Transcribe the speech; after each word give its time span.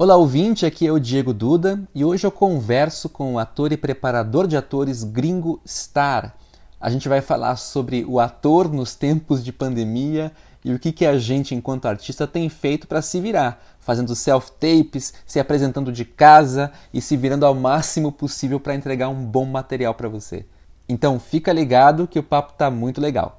Olá, 0.00 0.14
ouvinte, 0.14 0.64
aqui 0.64 0.86
é 0.86 0.92
o 0.92 1.00
Diego 1.00 1.34
Duda 1.34 1.82
e 1.92 2.04
hoje 2.04 2.24
eu 2.24 2.30
converso 2.30 3.08
com 3.08 3.34
o 3.34 3.38
ator 3.40 3.72
e 3.72 3.76
preparador 3.76 4.46
de 4.46 4.56
atores 4.56 5.02
Gringo 5.02 5.60
Star. 5.66 6.36
A 6.80 6.88
gente 6.88 7.08
vai 7.08 7.20
falar 7.20 7.56
sobre 7.56 8.04
o 8.04 8.20
ator 8.20 8.72
nos 8.72 8.94
tempos 8.94 9.44
de 9.44 9.52
pandemia 9.52 10.30
e 10.64 10.72
o 10.72 10.78
que, 10.78 10.92
que 10.92 11.04
a 11.04 11.18
gente, 11.18 11.52
enquanto 11.52 11.86
artista, 11.86 12.28
tem 12.28 12.48
feito 12.48 12.86
para 12.86 13.02
se 13.02 13.20
virar, 13.20 13.60
fazendo 13.80 14.14
self-tapes, 14.14 15.14
se 15.26 15.40
apresentando 15.40 15.90
de 15.90 16.04
casa 16.04 16.70
e 16.94 17.00
se 17.00 17.16
virando 17.16 17.44
ao 17.44 17.56
máximo 17.56 18.12
possível 18.12 18.60
para 18.60 18.76
entregar 18.76 19.08
um 19.08 19.26
bom 19.26 19.46
material 19.46 19.94
para 19.94 20.08
você. 20.08 20.46
Então 20.88 21.18
fica 21.18 21.52
ligado 21.52 22.06
que 22.06 22.20
o 22.20 22.22
papo 22.22 22.52
tá 22.52 22.70
muito 22.70 23.00
legal. 23.00 23.37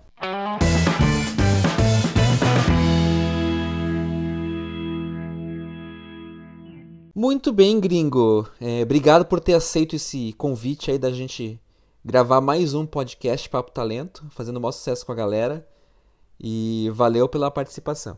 Muito 7.19 7.51
bem, 7.51 7.81
gringo. 7.81 8.49
É, 8.61 8.81
obrigado 8.81 9.25
por 9.25 9.41
ter 9.41 9.53
aceito 9.53 9.93
esse 9.93 10.31
convite 10.37 10.89
aí 10.89 10.97
da 10.97 11.11
gente 11.11 11.59
gravar 12.03 12.39
mais 12.39 12.73
um 12.73 12.85
podcast 12.85 13.49
Papo 13.49 13.71
Talento, 13.71 14.25
fazendo 14.29 14.57
maior 14.57 14.71
sucesso 14.71 15.05
com 15.05 15.11
a 15.11 15.15
galera. 15.15 15.67
E 16.39 16.89
valeu 16.93 17.27
pela 17.27 17.51
participação. 17.51 18.17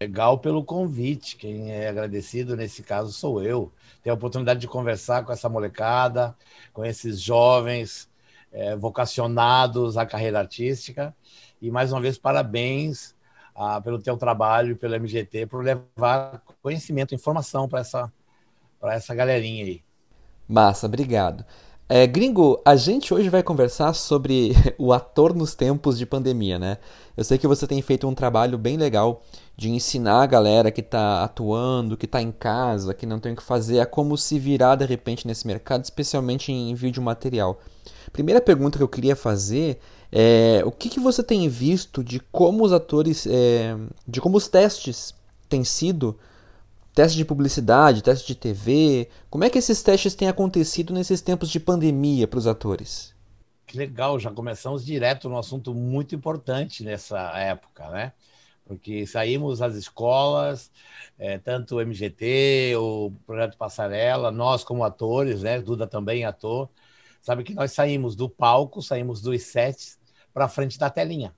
Legal 0.00 0.38
pelo 0.38 0.62
convite. 0.62 1.34
Quem 1.36 1.72
é 1.72 1.88
agradecido 1.88 2.56
nesse 2.56 2.84
caso 2.84 3.12
sou 3.12 3.42
eu. 3.42 3.72
Ter 4.00 4.10
a 4.10 4.14
oportunidade 4.14 4.60
de 4.60 4.68
conversar 4.68 5.24
com 5.24 5.32
essa 5.32 5.48
molecada, 5.48 6.36
com 6.72 6.84
esses 6.84 7.20
jovens 7.20 8.08
é, 8.52 8.76
vocacionados 8.76 9.96
à 9.96 10.06
carreira 10.06 10.38
artística. 10.38 11.12
E 11.60 11.68
mais 11.68 11.90
uma 11.90 12.00
vez, 12.00 12.16
parabéns 12.16 13.17
ah, 13.58 13.80
pelo 13.80 13.98
teu 13.98 14.16
trabalho, 14.16 14.76
pelo 14.76 14.94
MGT, 14.94 15.46
por 15.46 15.64
levar 15.64 16.40
conhecimento, 16.62 17.12
informação 17.12 17.68
para 17.68 17.80
essa, 17.80 18.12
essa 18.84 19.12
galerinha 19.16 19.64
aí. 19.64 19.82
Massa, 20.48 20.86
obrigado. 20.86 21.44
É, 21.88 22.06
gringo, 22.06 22.60
a 22.64 22.76
gente 22.76 23.12
hoje 23.12 23.28
vai 23.28 23.42
conversar 23.42 23.94
sobre 23.94 24.52
o 24.78 24.92
ator 24.92 25.34
nos 25.34 25.56
tempos 25.56 25.98
de 25.98 26.06
pandemia, 26.06 26.56
né? 26.56 26.78
Eu 27.16 27.24
sei 27.24 27.36
que 27.36 27.48
você 27.48 27.66
tem 27.66 27.82
feito 27.82 28.06
um 28.06 28.14
trabalho 28.14 28.56
bem 28.56 28.76
legal 28.76 29.22
de 29.56 29.70
ensinar 29.70 30.22
a 30.22 30.26
galera 30.26 30.70
que 30.70 30.80
está 30.80 31.24
atuando, 31.24 31.96
que 31.96 32.06
está 32.06 32.22
em 32.22 32.30
casa, 32.30 32.94
que 32.94 33.06
não 33.06 33.18
tem 33.18 33.32
o 33.32 33.36
que 33.36 33.42
fazer, 33.42 33.80
a 33.80 33.86
como 33.86 34.16
se 34.16 34.38
virar 34.38 34.76
de 34.76 34.84
repente 34.84 35.26
nesse 35.26 35.46
mercado, 35.46 35.82
especialmente 35.82 36.52
em 36.52 36.72
vídeo 36.74 37.02
material. 37.02 37.58
Primeira 38.12 38.40
pergunta 38.40 38.78
que 38.78 38.84
eu 38.84 38.88
queria 38.88 39.16
fazer 39.16 39.80
é, 40.10 40.62
o 40.64 40.70
que, 40.70 40.88
que 40.88 41.00
você 41.00 41.22
tem 41.22 41.48
visto 41.48 42.02
de 42.02 42.18
como 42.20 42.64
os 42.64 42.72
atores, 42.72 43.26
é, 43.26 43.76
de 44.06 44.20
como 44.20 44.36
os 44.36 44.48
testes 44.48 45.14
têm 45.48 45.64
sido, 45.64 46.18
testes 46.94 47.16
de 47.16 47.24
publicidade, 47.24 48.02
testes 48.02 48.26
de 48.26 48.34
TV, 48.34 49.08
como 49.30 49.44
é 49.44 49.50
que 49.50 49.58
esses 49.58 49.82
testes 49.82 50.14
têm 50.14 50.28
acontecido 50.28 50.92
nesses 50.92 51.20
tempos 51.20 51.50
de 51.50 51.60
pandemia 51.60 52.26
para 52.26 52.38
os 52.38 52.46
atores? 52.46 53.14
Que 53.66 53.76
legal, 53.76 54.18
já 54.18 54.30
começamos 54.30 54.84
direto 54.84 55.28
num 55.28 55.36
assunto 55.36 55.74
muito 55.74 56.14
importante 56.14 56.82
nessa 56.82 57.38
época, 57.38 57.90
né? 57.90 58.12
Porque 58.64 59.06
saímos 59.06 59.60
às 59.62 59.74
escolas, 59.74 60.70
é, 61.18 61.38
tanto 61.38 61.76
o 61.76 61.80
MGT, 61.80 62.74
o 62.76 63.12
Projeto 63.26 63.56
Passarela, 63.58 64.30
nós 64.30 64.64
como 64.64 64.82
atores, 64.84 65.42
né? 65.42 65.60
Duda 65.60 65.86
também 65.86 66.24
ator, 66.24 66.68
sabe 67.20 67.44
que 67.44 67.54
nós 67.54 67.72
saímos 67.72 68.16
do 68.16 68.28
palco, 68.28 68.82
saímos 68.82 69.20
dos 69.20 69.42
sets 69.42 69.98
para 70.32 70.48
frente 70.48 70.78
da 70.78 70.90
telinha. 70.90 71.34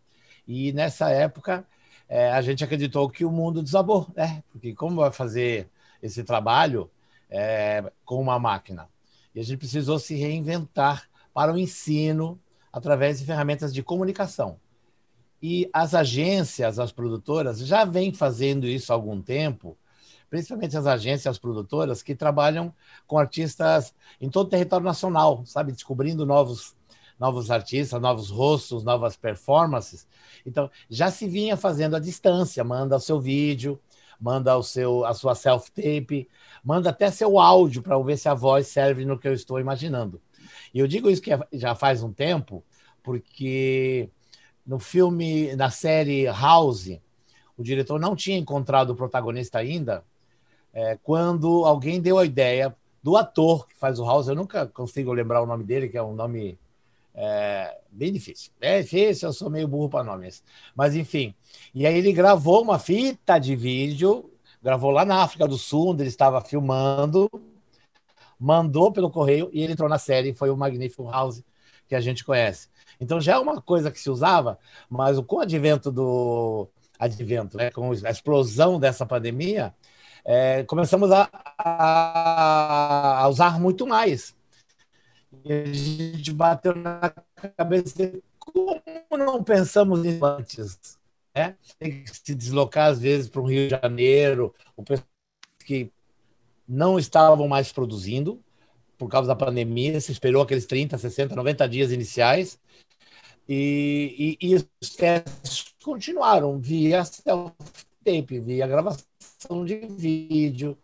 E 0.47 0.73
nessa 0.73 1.11
época, 1.11 1.67
é, 2.09 2.31
a 2.31 2.43
gente 2.43 2.65
acreditou 2.65 3.09
que 3.09 3.25
o 3.25 3.31
mundo 3.31 3.63
desabou, 3.63 4.09
né? 4.17 4.43
Porque 4.51 4.75
como 4.75 5.01
vai 5.01 5.13
fazer 5.13 5.69
esse 6.03 6.25
trabalho 6.25 6.91
é, 7.31 7.91
com 8.05 8.21
uma 8.21 8.39
máquina? 8.39 8.89
E 9.35 9.41
a 9.41 9.45
gente 9.45 9.59
precisou 9.59 9.99
se 9.99 10.17
reinventar 10.17 11.09
para 11.33 11.53
o 11.53 11.59
ensino 11.59 12.41
através 12.73 13.21
de 13.21 13.27
ferramentas 13.27 13.73
de 13.73 13.83
comunicação. 13.83 14.59
E 15.43 15.71
as 15.73 15.95
agências, 15.95 16.79
as 16.79 16.93
produtoras, 16.93 17.61
já 17.61 17.85
vêm 17.85 18.13
fazendo 18.13 18.67
isso 18.67 18.93
há 18.93 18.95
algum 18.95 19.23
tempo, 19.23 19.77
principalmente 20.31 20.77
as 20.77 20.87
agências, 20.87 21.27
as 21.27 21.39
produtoras, 21.39 22.03
que 22.03 22.15
trabalham 22.15 22.73
com 23.07 23.19
artistas 23.19 23.93
em 24.21 24.31
todo 24.31 24.47
o 24.47 24.51
território 24.51 24.87
nacional, 24.87 25.45
sabe? 25.45 25.73
Descobrindo 25.73 26.25
novos 26.25 26.75
novos 27.19 27.51
artistas, 27.51 28.01
novos 28.01 28.31
rostos, 28.31 28.83
novas 28.83 29.15
performances. 29.15 30.09
Então, 30.47 30.71
já 30.89 31.11
se 31.11 31.29
vinha 31.29 31.55
fazendo 31.55 31.95
à 31.95 31.99
distância, 31.99 32.65
manda 32.65 32.97
o 32.97 33.01
seu 33.01 33.21
vídeo, 33.21 33.79
manda 34.19 34.57
o 34.57 34.63
seu, 34.63 35.05
a 35.05 35.13
sua 35.13 35.35
self-tape, 35.35 36.27
manda 36.65 36.89
até 36.89 37.11
seu 37.11 37.39
áudio 37.39 37.83
para 37.83 37.99
ver 37.99 38.17
se 38.17 38.27
a 38.27 38.33
voz 38.33 38.69
serve 38.69 39.05
no 39.05 39.19
que 39.19 39.29
eu 39.29 39.35
estou 39.35 39.61
imaginando. 39.61 40.19
E 40.73 40.79
eu 40.79 40.87
digo 40.87 41.11
isso 41.11 41.21
que 41.21 41.31
já 41.53 41.75
faz 41.75 42.03
um 42.03 42.11
tempo, 42.11 42.65
porque 43.03 44.09
no 44.67 44.79
filme, 44.79 45.55
na 45.57 45.69
série 45.71 46.25
House, 46.25 46.99
o 47.55 47.63
diretor 47.63 48.01
não 48.01 48.17
tinha 48.17 48.39
encontrado 48.39 48.91
o 48.91 48.97
protagonista 48.97 49.59
ainda, 49.59 50.03
é, 50.73 50.99
quando 51.03 51.65
alguém 51.65 52.01
deu 52.01 52.19
a 52.19 52.25
ideia 52.25 52.75
do 53.03 53.17
ator 53.17 53.67
que 53.67 53.75
faz 53.77 53.99
o 53.99 54.05
House, 54.05 54.29
eu 54.29 54.35
nunca 54.35 54.67
consigo 54.67 55.13
lembrar 55.13 55.43
o 55.43 55.47
nome 55.47 55.65
dele, 55.65 55.89
que 55.89 55.97
é 55.97 56.03
um 56.03 56.15
nome 56.15 56.59
é, 57.15 57.79
bem 57.91 58.13
difícil. 58.13 58.53
É 58.61 58.83
difícil, 58.83 59.29
eu 59.29 59.33
sou 59.33 59.51
meio 59.51 59.67
burro 59.67 59.89
para 59.89 60.05
nomes. 60.05 60.43
Mas, 60.75 60.95
enfim. 60.95 61.35
E 61.75 61.87
aí 61.87 61.97
ele 61.97 62.13
gravou 62.13 62.63
uma 62.63 62.79
fita 62.79 63.39
de 63.39 63.57
vídeo, 63.57 64.31
gravou 64.63 64.91
lá 64.91 65.05
na 65.05 65.23
África 65.23 65.47
do 65.49 65.59
Sul, 65.59 65.89
onde 65.89 66.03
ele 66.03 66.09
estava 66.09 66.41
filmando, 66.41 67.31
mandou 68.39 68.93
pelo 68.93 69.11
correio 69.11 69.51
e 69.53 69.63
ele 69.63 69.73
entrou 69.73 69.89
na 69.89 69.99
série. 69.99 70.35
Foi 70.35 70.51
o 70.51 70.57
Magnificent 70.57 71.11
House 71.11 71.43
que 71.89 71.95
a 71.95 72.01
gente 72.01 72.25
conhece. 72.25 72.69
Então 73.01 73.21
já 73.21 73.35
é 73.35 73.39
uma 73.39 73.61
coisa 73.61 73.91
que 73.91 73.99
se 73.99 74.09
usava, 74.09 74.59
mas 74.89 75.19
com 75.21 75.37
o 75.37 75.41
advento 75.41 75.91
do 75.91 76.69
advento, 76.99 77.57
né, 77.57 77.71
com 77.71 77.91
a 77.91 78.11
explosão 78.11 78.79
dessa 78.79 79.07
pandemia, 79.07 79.75
é, 80.25 80.63
começamos 80.65 81.11
a, 81.11 81.29
a, 81.59 83.23
a 83.23 83.29
usar 83.29 83.61
muito 83.61 83.87
mais. 83.87 84.35
E 85.45 85.53
a 85.53 85.65
gente 85.67 86.33
bateu 86.33 86.75
na 86.75 87.13
cabeça, 87.57 88.13
como 88.39 88.83
não 89.11 89.43
pensamos 89.43 90.01
nisso 90.03 90.25
antes? 90.25 90.99
Né? 91.35 91.57
Tem 91.79 92.03
que 92.03 92.17
se 92.17 92.35
deslocar, 92.35 92.91
às 92.91 93.01
vezes, 93.01 93.29
para 93.29 93.41
o 93.41 93.47
Rio 93.47 93.69
de 93.69 93.71
Janeiro, 93.71 94.55
o 94.77 94.83
pessoal 94.83 95.09
que 95.65 95.91
não 96.69 96.99
estavam 96.99 97.49
mais 97.49 97.73
produzindo 97.73 98.43
por 98.99 99.09
causa 99.09 99.29
da 99.29 99.37
pandemia, 99.37 99.99
se 100.01 100.13
esperou 100.13 100.43
aqueles 100.43 100.67
30, 100.67 100.99
60, 100.99 101.35
90 101.35 101.69
dias 101.69 101.91
iniciais, 101.91 102.61
e, 103.49 104.37
e, 104.41 104.49
e 104.51 104.55
os 104.55 104.91
testes 104.95 105.75
continuaram 105.83 106.59
via 106.59 107.03
self-tape, 107.05 108.41
via 108.41 108.67
gravação 108.67 109.10
de 109.65 109.87
vídeo, 109.87 110.77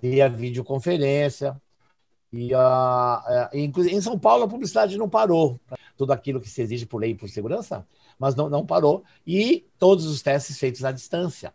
via 0.00 0.28
videoconferência. 0.28 1.60
E 2.32 2.54
a, 2.54 3.50
em 3.52 4.00
São 4.00 4.18
Paulo 4.18 4.44
a 4.44 4.48
publicidade 4.48 4.98
não 4.98 5.08
parou, 5.08 5.58
tudo 5.96 6.12
aquilo 6.12 6.40
que 6.40 6.48
se 6.48 6.60
exige 6.60 6.84
por 6.84 6.98
lei 6.98 7.12
e 7.12 7.14
por 7.14 7.28
segurança, 7.28 7.86
mas 8.18 8.34
não, 8.34 8.48
não 8.48 8.66
parou. 8.66 9.02
E 9.26 9.66
todos 9.78 10.04
os 10.04 10.20
testes 10.22 10.58
feitos 10.58 10.84
à 10.84 10.92
distância. 10.92 11.54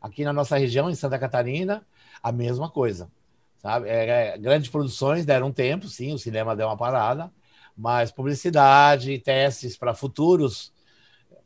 Aqui 0.00 0.24
na 0.24 0.32
nossa 0.32 0.58
região, 0.58 0.90
em 0.90 0.94
Santa 0.94 1.18
Catarina, 1.18 1.86
a 2.22 2.32
mesma 2.32 2.68
coisa. 2.68 3.10
Sabe? 3.58 3.88
É, 3.88 4.32
é, 4.32 4.38
grandes 4.38 4.68
produções 4.68 5.24
deram 5.24 5.52
tempo, 5.52 5.86
sim, 5.86 6.12
o 6.12 6.18
cinema 6.18 6.56
deu 6.56 6.66
uma 6.66 6.76
parada, 6.76 7.30
mas 7.76 8.10
publicidade, 8.10 9.18
testes 9.20 9.76
para 9.76 9.94
futuros 9.94 10.72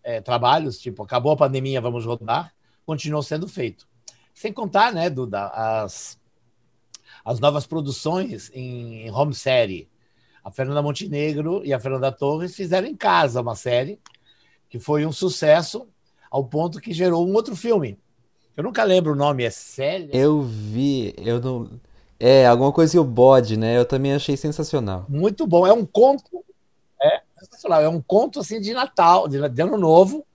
é, 0.03 0.21
trabalhos, 0.21 0.79
tipo, 0.79 1.03
acabou 1.03 1.33
a 1.33 1.37
pandemia, 1.37 1.81
vamos 1.81 2.07
rodar, 2.07 2.55
continuou 2.85 3.23
sendo 3.23 3.49
feito. 3.49 3.87
Sem 4.33 4.53
contar, 4.53 4.93
né, 4.93 5.09
Duda, 5.09 5.47
as 5.49 6.19
as 7.25 7.41
novas 7.41 7.67
produções 7.67 8.51
em 8.53 9.11
home 9.11 9.35
série. 9.35 9.89
A 10.45 10.51
Fernanda 10.51 10.83
Montenegro 10.83 11.63
e 11.65 11.73
a 11.73 11.81
Fernanda 11.81 12.13
Torres 12.13 12.55
fizeram 12.55 12.87
em 12.87 12.95
casa 12.95 13.41
uma 13.41 13.55
série 13.55 13.99
que 14.69 14.79
foi 14.79 15.07
um 15.07 15.13
sucesso 15.13 15.89
ao 16.31 16.45
ponto 16.45 16.81
que 16.81 16.93
gerou 16.93 17.27
um 17.27 17.33
outro 17.33 17.57
filme. 17.57 17.99
Eu 18.57 18.63
nunca 18.63 18.85
lembro 18.85 19.13
o 19.13 19.17
nome, 19.17 19.45
é 19.45 19.51
Célia? 19.51 20.11
Eu 20.13 20.43
vi, 20.43 21.15
eu 21.17 21.41
não. 21.41 21.71
É, 22.21 22.47
alguma 22.47 22.73
coisa 22.73 22.93
que 22.93 22.99
o 22.99 23.05
bode, 23.05 23.57
né? 23.57 23.77
Eu 23.79 23.85
também 23.85 24.13
achei 24.13 24.37
sensacional. 24.37 25.07
Muito 25.09 25.47
bom. 25.47 25.67
É 25.67 25.73
um 25.73 25.87
conto, 25.87 26.45
é 27.03 27.23
sensacional. 27.39 27.83
É 27.83 27.89
um 27.89 28.03
conto 28.03 28.41
assim 28.41 28.61
de 28.61 28.73
Natal, 28.73 29.29
de, 29.29 29.49
de 29.49 29.63
Ano 29.63 29.79
Novo, 29.79 30.27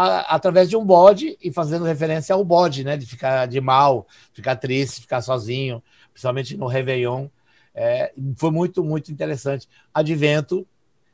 a, 0.00 0.36
através 0.36 0.70
de 0.70 0.76
um 0.76 0.84
bode 0.84 1.36
e 1.42 1.52
fazendo 1.52 1.84
referência 1.84 2.32
ao 2.32 2.44
bode, 2.44 2.84
né? 2.84 2.96
De 2.96 3.04
ficar 3.04 3.46
de 3.46 3.60
mal, 3.60 4.06
ficar 4.32 4.54
triste, 4.54 5.00
ficar 5.00 5.20
sozinho 5.20 5.82
principalmente 6.12 6.56
no 6.56 6.66
Réveillon. 6.66 7.26
É, 7.74 8.12
foi 8.36 8.52
muito, 8.52 8.84
muito 8.84 9.10
interessante. 9.10 9.68
Advento 9.92 10.64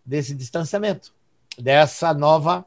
desse 0.05 0.35
distanciamento, 0.35 1.15
dessa 1.59 2.13
nova 2.13 2.67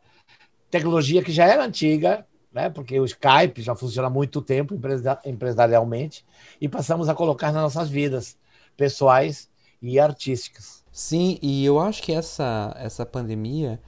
tecnologia 0.72 1.24
que 1.24 1.32
já 1.32 1.46
era 1.46 1.64
antiga, 1.64 2.26
né? 2.52 2.68
porque 2.70 3.00
o 3.00 3.06
Skype 3.06 3.62
já 3.62 3.76
funciona 3.76 4.08
há 4.08 4.12
muito 4.12 4.42
tempo 4.42 4.76
empresarialmente, 5.24 6.26
e 6.60 6.68
passamos 6.68 7.10
a 7.10 7.16
colocar 7.16 7.52
nas 7.52 7.62
nossas 7.62 7.90
vidas 7.90 8.38
pessoais 8.76 9.50
e 9.80 10.00
artísticas. 10.00 10.84
Sim, 10.92 11.38
e 11.44 11.64
eu 11.64 11.80
acho 11.80 12.02
que 12.02 12.12
essa, 12.12 12.76
essa 12.80 13.06
pandemia 13.06 13.80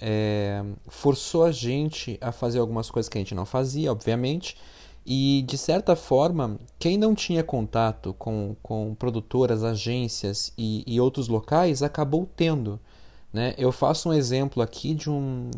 é, 0.00 0.62
forçou 0.88 1.44
a 1.44 1.52
gente 1.52 2.18
a 2.20 2.32
fazer 2.32 2.58
algumas 2.58 2.90
coisas 2.90 3.08
que 3.08 3.18
a 3.18 3.20
gente 3.20 3.34
não 3.34 3.46
fazia, 3.46 3.90
obviamente, 3.90 4.56
e 5.04 5.44
de 5.46 5.56
certa 5.56 5.94
forma, 5.94 6.58
quem 6.78 6.98
não 6.98 7.14
tinha 7.14 7.44
contato 7.44 8.12
com, 8.14 8.56
com 8.60 8.94
produtoras, 8.94 9.62
agências 9.62 10.52
e, 10.58 10.82
e 10.86 11.00
outros 11.00 11.28
locais 11.28 11.82
acabou 11.82 12.28
tendo. 12.36 12.80
Né? 13.32 13.54
Eu 13.56 13.70
faço 13.70 14.08
um 14.08 14.12
exemplo 14.12 14.62
aqui 14.62 14.94
de 14.94 15.08
um, 15.08 15.50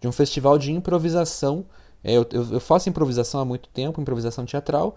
de 0.00 0.08
um 0.08 0.12
festival 0.12 0.58
de 0.58 0.72
improvisação. 0.72 1.64
É, 2.02 2.14
eu, 2.14 2.26
eu, 2.32 2.54
eu 2.54 2.60
faço 2.60 2.88
improvisação 2.88 3.40
há 3.40 3.44
muito 3.44 3.68
tempo, 3.68 4.00
improvisação 4.00 4.44
teatral, 4.44 4.96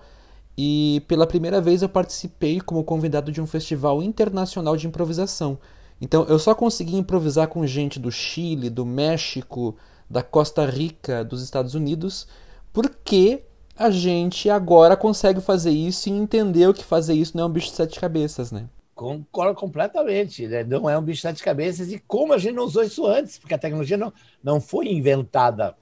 e 0.58 1.04
pela 1.08 1.28
primeira 1.28 1.62
vez 1.62 1.82
eu 1.82 1.90
participei 1.90 2.60
como 2.60 2.84
convidado 2.84 3.32
de 3.32 3.40
um 3.40 3.48
festival 3.48 4.02
internacional 4.02 4.76
de 4.76 4.88
improvisação. 4.88 5.58
Então 6.02 6.26
eu 6.26 6.40
só 6.40 6.56
consegui 6.56 6.96
improvisar 6.96 7.48
com 7.48 7.66
gente 7.66 8.00
do 8.00 8.12
Chile, 8.12 8.70
do 8.70 8.86
México, 8.86 9.76
da 10.10 10.24
Costa 10.24 10.66
Rica, 10.66 11.24
dos 11.24 11.44
Estados 11.44 11.76
Unidos, 11.76 12.28
porque 12.72 13.44
a 13.76 13.90
gente 13.90 14.50
agora 14.50 14.98
consegue 14.98 15.40
fazer 15.40 15.72
isso 15.72 16.10
e 16.10 16.12
entender 16.12 16.68
o 16.68 16.74
que 16.74 16.84
fazer 16.84 17.14
isso 17.14 17.36
não 17.36 17.46
é 17.46 17.48
um 17.48 17.52
bicho 17.52 17.70
de 17.70 17.76
sete 17.76 18.00
cabeças, 18.00 18.52
né? 18.52 18.68
Concordo 18.94 19.58
completamente, 19.58 20.46
né? 20.46 20.64
não 20.66 20.90
é 20.90 20.98
um 20.98 21.02
bicho 21.02 21.18
de 21.18 21.22
sete 21.22 21.42
cabeças 21.42 21.90
e 21.90 22.00
como 22.00 22.34
a 22.34 22.38
gente 22.38 22.56
não 22.56 22.66
usou 22.66 22.84
isso 22.84 23.06
antes, 23.06 23.38
porque 23.38 23.54
a 23.54 23.58
tecnologia 23.58 23.96
não, 23.96 24.12
não 24.44 24.60
foi 24.60 24.90
inventada 24.90 25.74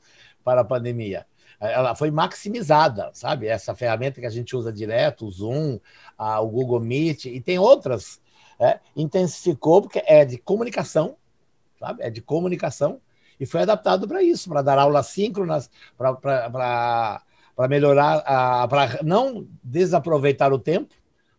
para 0.44 0.62
a 0.62 0.64
pandemia, 0.64 1.25
ela 1.60 1.96
foi 1.96 2.12
maximizada, 2.12 3.10
sabe? 3.14 3.48
Essa 3.48 3.74
ferramenta 3.74 4.22
que 4.22 4.28
a 4.28 4.31
gente 4.31 4.56
usa 4.56 4.72
direto, 4.72 5.25
o 5.25 5.31
Zoom, 5.31 5.80
a, 6.16 6.40
o 6.40 6.48
Google 6.48 6.80
Meet 6.80 7.25
e 7.25 7.42
tem 7.42 7.58
outras 7.58 8.22
é, 8.59 8.80
intensificou 8.95 9.81
porque 9.81 10.01
é 10.06 10.25
de 10.25 10.38
comunicação, 10.38 11.15
sabe? 11.80 12.04
É 12.04 12.09
de 12.09 12.21
comunicação 12.21 13.00
e 13.39 13.45
foi 13.45 13.62
adaptado 13.62 14.07
para 14.07 14.24
isso, 14.24 14.50
para 14.50 14.62
dar 14.62 14.80
aulas 14.80 15.07
síncronas, 15.07 15.69
para 15.98 17.21
melhorar, 17.69 18.68
para 18.68 19.04
não 19.04 19.48
desaproveitar 19.63 20.51
o 20.51 20.59
tempo, 20.59 20.94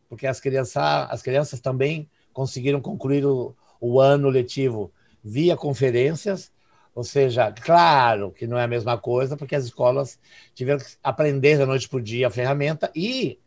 porque 0.08 0.26
as 0.26 0.40
crianças, 0.40 0.82
as 1.10 1.22
crianças 1.22 1.60
também 1.60 2.08
conseguiram 2.32 2.80
concluir 2.80 3.26
o, 3.26 3.54
o 3.80 4.00
ano 4.00 4.28
letivo 4.28 4.92
via 5.22 5.56
conferências, 5.56 6.52
ou 6.94 7.04
seja, 7.04 7.52
claro 7.52 8.32
que 8.32 8.46
não 8.46 8.58
é 8.58 8.64
a 8.64 8.68
mesma 8.68 8.96
coisa, 8.96 9.36
porque 9.36 9.54
as 9.54 9.64
escolas 9.64 10.18
tiveram 10.54 10.80
que 10.80 10.86
aprender 11.02 11.58
da 11.58 11.66
noite 11.66 11.88
para 11.88 11.98
o 11.98 12.02
dia 12.02 12.28
a 12.28 12.30
ferramenta 12.30 12.90
e 12.94 13.38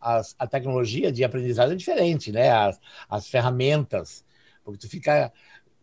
as, 0.00 0.34
a 0.38 0.46
tecnologia 0.46 1.10
de 1.12 1.24
aprendizado 1.24 1.72
é 1.72 1.76
diferente, 1.76 2.32
né? 2.32 2.50
As, 2.50 2.80
as 3.08 3.28
ferramentas, 3.28 4.24
porque 4.64 4.78
tu 4.78 4.88
fica 4.88 5.32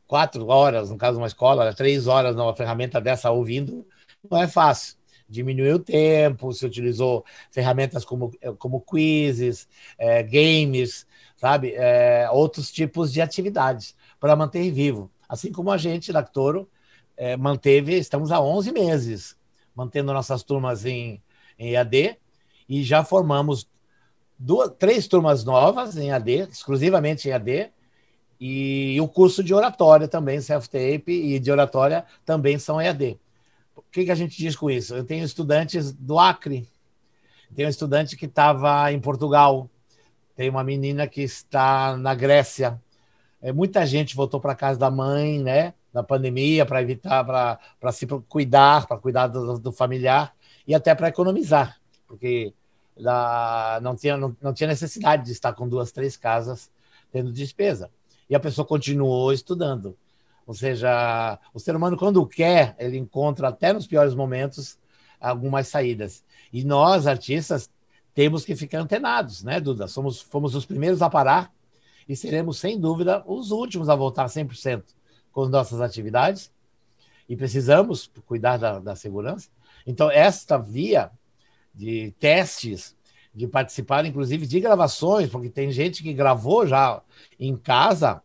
quatro 0.07 0.47
horas, 0.47 0.89
no 0.89 0.97
caso 0.97 1.13
de 1.13 1.21
uma 1.21 1.27
escola, 1.27 1.73
três 1.73 2.07
horas 2.07 2.35
numa 2.35 2.55
ferramenta 2.55 3.01
dessa 3.01 3.31
ouvindo, 3.31 3.85
não 4.29 4.41
é 4.41 4.47
fácil. 4.47 4.95
Diminuiu 5.27 5.77
o 5.77 5.79
tempo, 5.79 6.53
se 6.53 6.65
utilizou 6.65 7.25
ferramentas 7.51 8.05
como, 8.05 8.31
como 8.59 8.81
quizzes, 8.81 9.67
é, 9.97 10.21
games, 10.21 11.07
sabe? 11.35 11.73
É, 11.75 12.29
outros 12.31 12.71
tipos 12.71 13.11
de 13.11 13.21
atividades 13.21 13.95
para 14.19 14.35
manter 14.35 14.71
vivo. 14.71 15.09
Assim 15.27 15.51
como 15.51 15.71
a 15.71 15.77
gente, 15.77 16.13
da 16.13 16.19
Actoro, 16.19 16.69
é, 17.17 17.35
manteve, 17.35 17.95
estamos 17.95 18.31
há 18.31 18.39
11 18.39 18.71
meses 18.71 19.35
mantendo 19.73 20.13
nossas 20.13 20.43
turmas 20.43 20.85
em, 20.85 21.21
em 21.59 21.73
EAD 21.73 22.17
e 22.67 22.83
já 22.83 23.03
formamos 23.03 23.69
duas, 24.37 24.71
três 24.77 25.07
turmas 25.07 25.43
novas 25.43 25.97
em 25.97 26.11
AD, 26.11 26.47
exclusivamente 26.51 27.27
em 27.27 27.31
AD, 27.31 27.71
e 28.39 28.99
o 28.99 29.07
curso 29.07 29.43
de 29.43 29.53
oratória 29.53 30.07
também, 30.07 30.41
self-tape, 30.41 31.11
e 31.11 31.39
de 31.39 31.51
oratória 31.51 32.05
também 32.25 32.59
são 32.59 32.81
EAD. 32.81 33.17
O 33.75 33.81
que, 33.81 34.05
que 34.05 34.11
a 34.11 34.15
gente 34.15 34.37
diz 34.37 34.55
com 34.55 34.69
isso? 34.69 34.93
Eu 34.93 35.05
tenho 35.05 35.23
estudantes 35.23 35.93
do 35.93 36.19
Acre, 36.19 36.67
tenho 37.55 37.67
um 37.67 37.71
estudante 37.71 38.17
que 38.17 38.25
estava 38.25 38.91
em 38.91 38.99
Portugal, 38.99 39.69
tem 40.35 40.49
uma 40.49 40.63
menina 40.63 41.07
que 41.07 41.21
está 41.21 41.95
na 41.95 42.13
Grécia. 42.13 42.81
É, 43.41 43.53
muita 43.53 43.85
gente 43.85 44.15
voltou 44.15 44.39
para 44.39 44.55
casa 44.55 44.77
da 44.77 44.91
mãe, 44.91 45.39
né? 45.39 45.73
Na 45.93 46.03
pandemia, 46.03 46.65
para 46.65 46.81
evitar, 46.81 47.23
para 47.23 47.91
se 47.93 48.05
cuidar, 48.27 48.85
para 48.85 48.97
cuidar 48.97 49.27
do, 49.27 49.57
do 49.57 49.71
familiar 49.71 50.35
e 50.67 50.75
até 50.75 50.93
para 50.93 51.07
economizar, 51.07 51.79
porque 52.05 52.53
da, 52.97 53.79
não, 53.81 53.95
tinha, 53.95 54.17
não, 54.17 54.35
não 54.41 54.53
tinha 54.53 54.67
necessidade 54.67 55.25
de 55.25 55.31
estar 55.31 55.53
com 55.53 55.67
duas, 55.67 55.91
três 55.91 56.15
casas 56.15 56.69
tendo 57.11 57.31
despesa. 57.31 57.89
E 58.29 58.35
a 58.35 58.39
pessoa 58.39 58.65
continuou 58.65 59.31
estudando. 59.31 59.97
Ou 60.47 60.53
seja, 60.53 61.39
o 61.53 61.59
ser 61.59 61.75
humano, 61.75 61.97
quando 61.97 62.25
quer, 62.25 62.75
ele 62.77 62.97
encontra 62.97 63.49
até 63.49 63.73
nos 63.73 63.87
piores 63.87 64.13
momentos 64.13 64.77
algumas 65.19 65.67
saídas. 65.67 66.23
E 66.53 66.63
nós, 66.63 67.07
artistas, 67.07 67.69
temos 68.13 68.45
que 68.45 68.55
ficar 68.55 68.79
antenados, 68.79 69.43
né, 69.43 69.59
Duda? 69.59 69.87
Somos, 69.87 70.21
fomos 70.21 70.55
os 70.55 70.65
primeiros 70.65 71.01
a 71.01 71.09
parar 71.09 71.51
e 72.07 72.15
seremos, 72.15 72.59
sem 72.59 72.79
dúvida, 72.79 73.23
os 73.25 73.51
últimos 73.51 73.89
a 73.89 73.95
voltar 73.95 74.27
100% 74.27 74.83
com 75.31 75.41
as 75.43 75.49
nossas 75.49 75.81
atividades. 75.81 76.51
E 77.27 77.35
precisamos 77.35 78.09
cuidar 78.27 78.57
da, 78.57 78.79
da 78.79 78.95
segurança. 78.95 79.49
Então, 79.85 80.11
esta 80.11 80.57
via 80.57 81.11
de 81.75 82.11
testes, 82.19 82.95
de 83.33 83.47
participar, 83.47 84.05
inclusive, 84.05 84.47
de 84.47 84.59
gravações, 84.59 85.29
porque 85.29 85.49
tem 85.49 85.71
gente 85.71 86.01
que 86.01 86.13
gravou 86.13 86.65
já 86.65 87.01
em 87.39 87.55
casa 87.55 88.21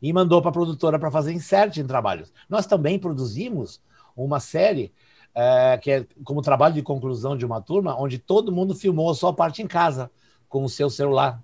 e 0.00 0.12
mandou 0.12 0.40
para 0.40 0.50
a 0.50 0.52
produtora 0.52 0.98
para 0.98 1.10
fazer 1.10 1.32
insert 1.32 1.76
em 1.78 1.86
trabalhos. 1.86 2.32
Nós 2.48 2.66
também 2.66 2.98
produzimos 2.98 3.80
uma 4.16 4.38
série 4.38 4.92
é, 5.34 5.76
que 5.76 5.90
é 5.90 6.06
como 6.24 6.40
trabalho 6.40 6.74
de 6.74 6.82
conclusão 6.82 7.36
de 7.36 7.44
uma 7.44 7.60
turma, 7.60 8.00
onde 8.00 8.18
todo 8.18 8.52
mundo 8.52 8.74
filmou 8.74 9.10
a 9.10 9.14
sua 9.14 9.34
parte 9.34 9.60
em 9.60 9.66
casa, 9.66 10.10
com 10.48 10.64
o 10.64 10.68
seu 10.68 10.88
celular. 10.88 11.42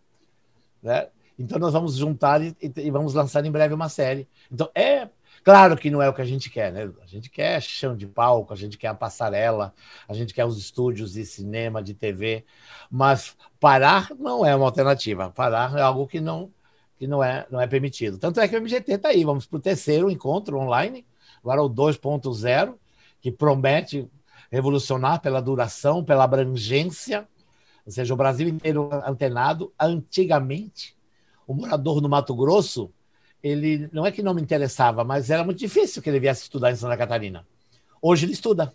Né? 0.83 1.09
Então, 1.39 1.59
nós 1.59 1.75
vamos 1.75 1.97
juntar 1.97 2.43
e, 2.43 2.57
e, 2.61 2.91
vamos 2.91 3.13
lançar 3.13 3.45
em 3.45 3.51
breve 3.51 3.75
uma 3.75 3.89
série. 3.89 4.27
Então, 4.51 4.71
é 4.75 5.09
Claro 5.43 5.77
que 5.77 5.91
não 5.91 6.01
é 6.01 6.09
o 6.09 6.15
que 6.15 6.23
a 6.23 6.25
gente 6.25 6.49
quer, 6.49 6.73
né? 6.73 6.89
A 7.03 7.07
gente 7.07 7.29
quer 7.29 7.61
chão 7.61 7.97
de 7.97 8.07
palco, 8.07 8.53
a 8.53 8.57
gente 8.57 8.79
quer 8.79 8.89
a 8.89 8.95
passarela, 8.95 9.75
a 10.07 10.15
gente 10.15 10.33
quer 10.33 10.45
os 10.45 10.57
estúdios 10.57 11.15
de 11.15 11.27
cinema, 11.27 11.83
de 11.83 11.95
TV, 11.95 12.45
mas 12.89 13.37
parar 13.59 14.11
não 14.19 14.47
é 14.47 14.55
uma 14.55 14.67
alternativa. 14.67 15.31
Parar 15.31 15.77
é 15.77 15.83
algo 15.83 16.07
que 16.07 16.21
não 16.21 16.53
que 16.97 17.09
não 17.09 17.25
é 17.25 17.45
não 17.51 17.61
é 17.61 17.67
permitido. 17.67 18.19
Tanto 18.19 18.39
é 18.39 18.47
que 18.47 18.55
o 18.55 18.61
MGT 18.61 18.93
está 18.93 19.09
aí. 19.09 19.25
Vamos 19.25 19.45
para 19.45 19.57
o 19.57 19.61
terceiro 19.61 20.09
encontro 20.09 20.59
online, 20.59 21.05
agora 21.43 21.63
o 21.63 21.69
2.0, 21.69 22.77
que 23.21 23.33
promete 23.33 24.09
revolucionar 24.51 25.21
pela 25.21 25.43
duração, 25.43 26.05
pela 26.05 26.25
abrangência, 26.25 27.27
ou 27.85 27.91
seja, 27.91 28.15
o 28.15 28.17
Brasil 28.17 28.47
inteiro 28.49 28.89
antenado. 29.05 29.73
Antigamente, 29.81 30.97
o 31.49 31.55
morador 31.55 32.01
no 32.01 32.09
Mato 32.09 32.35
Grosso 32.37 32.93
ele 33.43 33.89
não 33.93 34.07
é 34.07 34.13
que 34.13 34.23
não 34.23 34.35
me 34.35 34.43
interessava, 34.43 35.05
mas 35.05 35.31
era 35.31 35.45
muito 35.45 35.59
difícil 35.59 36.01
que 36.01 36.09
ele 36.09 36.21
viesse 36.21 36.43
estudar 36.43 36.71
em 36.71 36.77
Santa 36.77 36.97
Catarina. 36.97 37.47
Hoje 38.01 38.27
ele 38.27 38.33
estuda. 38.33 38.73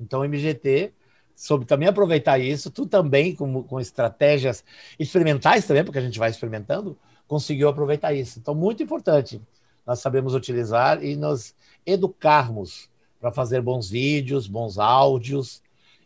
Então, 0.00 0.20
o 0.20 0.24
MGT 0.24 0.92
soube 1.34 1.64
também 1.64 1.88
aproveitar 1.88 2.38
isso, 2.38 2.70
tu 2.70 2.86
também, 2.86 3.34
com, 3.34 3.62
com 3.62 3.80
estratégias 3.80 4.64
experimentais 4.98 5.66
também, 5.66 5.84
porque 5.84 5.98
a 5.98 6.02
gente 6.02 6.18
vai 6.18 6.30
experimentando, 6.30 6.98
conseguiu 7.26 7.68
aproveitar 7.68 8.12
isso. 8.12 8.38
Então, 8.38 8.54
muito 8.54 8.82
importante 8.82 9.40
nós 9.86 10.00
sabemos 10.00 10.34
utilizar 10.34 11.02
e 11.02 11.16
nos 11.16 11.54
educarmos 11.86 12.90
para 13.18 13.32
fazer 13.32 13.62
bons 13.62 13.88
vídeos, 13.88 14.46
bons 14.46 14.78
áudios 14.78 15.62